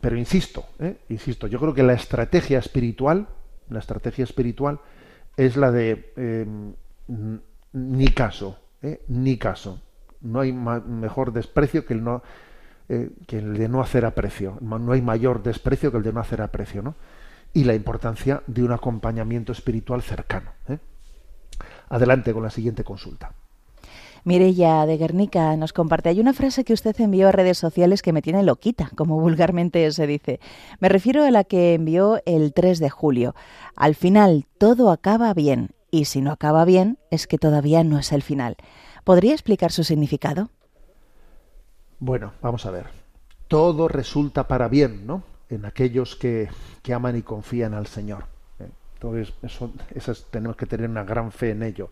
[0.00, 0.98] Pero insisto, ¿eh?
[1.08, 3.26] insisto, yo creo que la estrategia espiritual,
[3.68, 4.78] la estrategia espiritual
[5.36, 6.74] es la de em,
[7.72, 8.58] ni caso,
[9.08, 9.80] ni caso.
[10.20, 12.22] No hay mejor desprecio que el no
[12.88, 14.58] eh, que el de no hacer aprecio.
[14.60, 16.94] No hay mayor desprecio que el de no hacer aprecio, ¿no?
[17.52, 20.50] Y la importancia de un acompañamiento espiritual cercano.
[20.68, 20.78] ¿eh?
[21.88, 23.32] Adelante con la siguiente consulta.
[24.24, 26.08] Mirella de Guernica nos comparte.
[26.08, 29.90] Hay una frase que usted envió a redes sociales que me tiene loquita, como vulgarmente
[29.92, 30.40] se dice.
[30.80, 33.34] Me refiero a la que envió el 3 de julio.
[33.76, 38.12] Al final todo acaba bien, y si no acaba bien, es que todavía no es
[38.12, 38.56] el final.
[39.04, 40.48] ¿Podría explicar su significado?
[41.98, 42.86] Bueno, vamos a ver.
[43.48, 45.22] Todo resulta para bien, ¿no?
[45.48, 46.48] En aquellos que,
[46.92, 48.24] aman y confían al Señor.
[48.58, 48.68] ¿eh?
[48.94, 49.72] Entonces, eso,
[50.30, 51.90] tenemos que tener una gran fe en ello.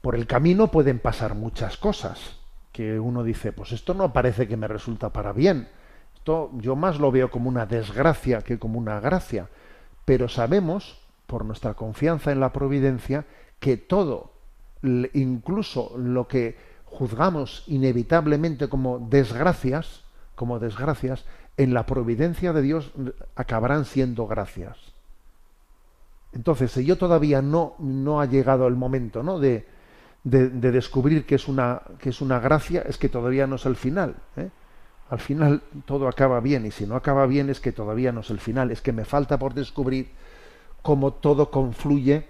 [0.00, 2.38] Por el camino pueden pasar muchas cosas
[2.72, 5.68] que uno dice, pues esto no parece que me resulta para bien.
[6.14, 9.48] Esto yo más lo veo como una desgracia que como una gracia.
[10.04, 13.24] Pero sabemos, por nuestra confianza en la providencia,
[13.58, 14.32] que todo,
[14.82, 21.24] incluso lo que juzgamos inevitablemente como desgracias, como desgracias,
[21.56, 22.92] en la providencia de Dios
[23.36, 24.76] acabarán siendo gracias.
[26.32, 29.38] Entonces, si yo todavía no, no ha llegado el momento ¿no?
[29.38, 29.66] de,
[30.24, 33.76] de, descubrir que es, una, que es una gracia, es que todavía no es el
[33.76, 34.16] final.
[34.36, 34.50] ¿eh?
[35.10, 38.30] Al final todo acaba bien, y si no acaba bien es que todavía no es
[38.30, 40.10] el final, es que me falta por descubrir
[40.82, 42.26] cómo todo confluye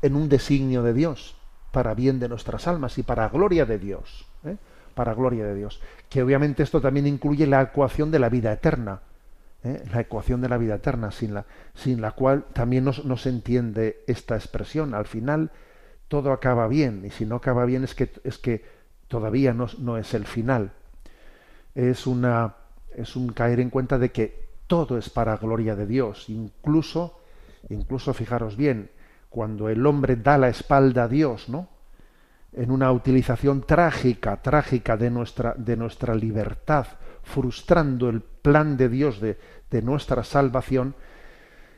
[0.00, 1.36] en un designio de Dios
[1.74, 4.26] para bien de nuestras almas y para gloria de Dios.
[4.44, 4.56] ¿eh?
[4.94, 5.82] Para gloria de Dios.
[6.08, 9.00] Que obviamente esto también incluye la ecuación de la vida eterna.
[9.64, 9.82] ¿eh?
[9.92, 11.44] La ecuación de la vida eterna, sin la,
[11.74, 14.94] sin la cual también no, se entiende esta expresión.
[14.94, 15.50] Al final
[16.06, 18.64] todo acaba bien, y si no acaba bien es que, es que
[19.08, 20.70] todavía no, no es el final.
[21.74, 22.54] Es, una,
[22.94, 27.18] es un caer en cuenta de que todo es para gloria de Dios, incluso,
[27.68, 28.90] incluso fijaros bien,
[29.34, 31.66] cuando el hombre da la espalda a Dios, ¿no?
[32.52, 36.86] En una utilización trágica, trágica de nuestra, de nuestra libertad,
[37.24, 39.36] frustrando el plan de Dios de,
[39.72, 40.94] de nuestra salvación,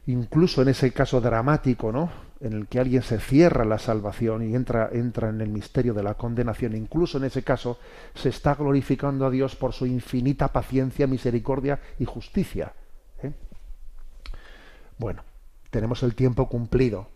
[0.05, 2.11] incluso en ese caso dramático, ¿no?
[2.41, 6.03] En el que alguien se cierra la salvación y entra, entra en el misterio de
[6.03, 7.79] la condenación, incluso en ese caso
[8.15, 12.75] se está glorificando a Dios por su infinita paciencia, misericordia y justicia.
[13.23, 13.33] ¿eh?
[14.99, 15.23] Bueno,
[15.71, 17.16] tenemos el tiempo cumplido.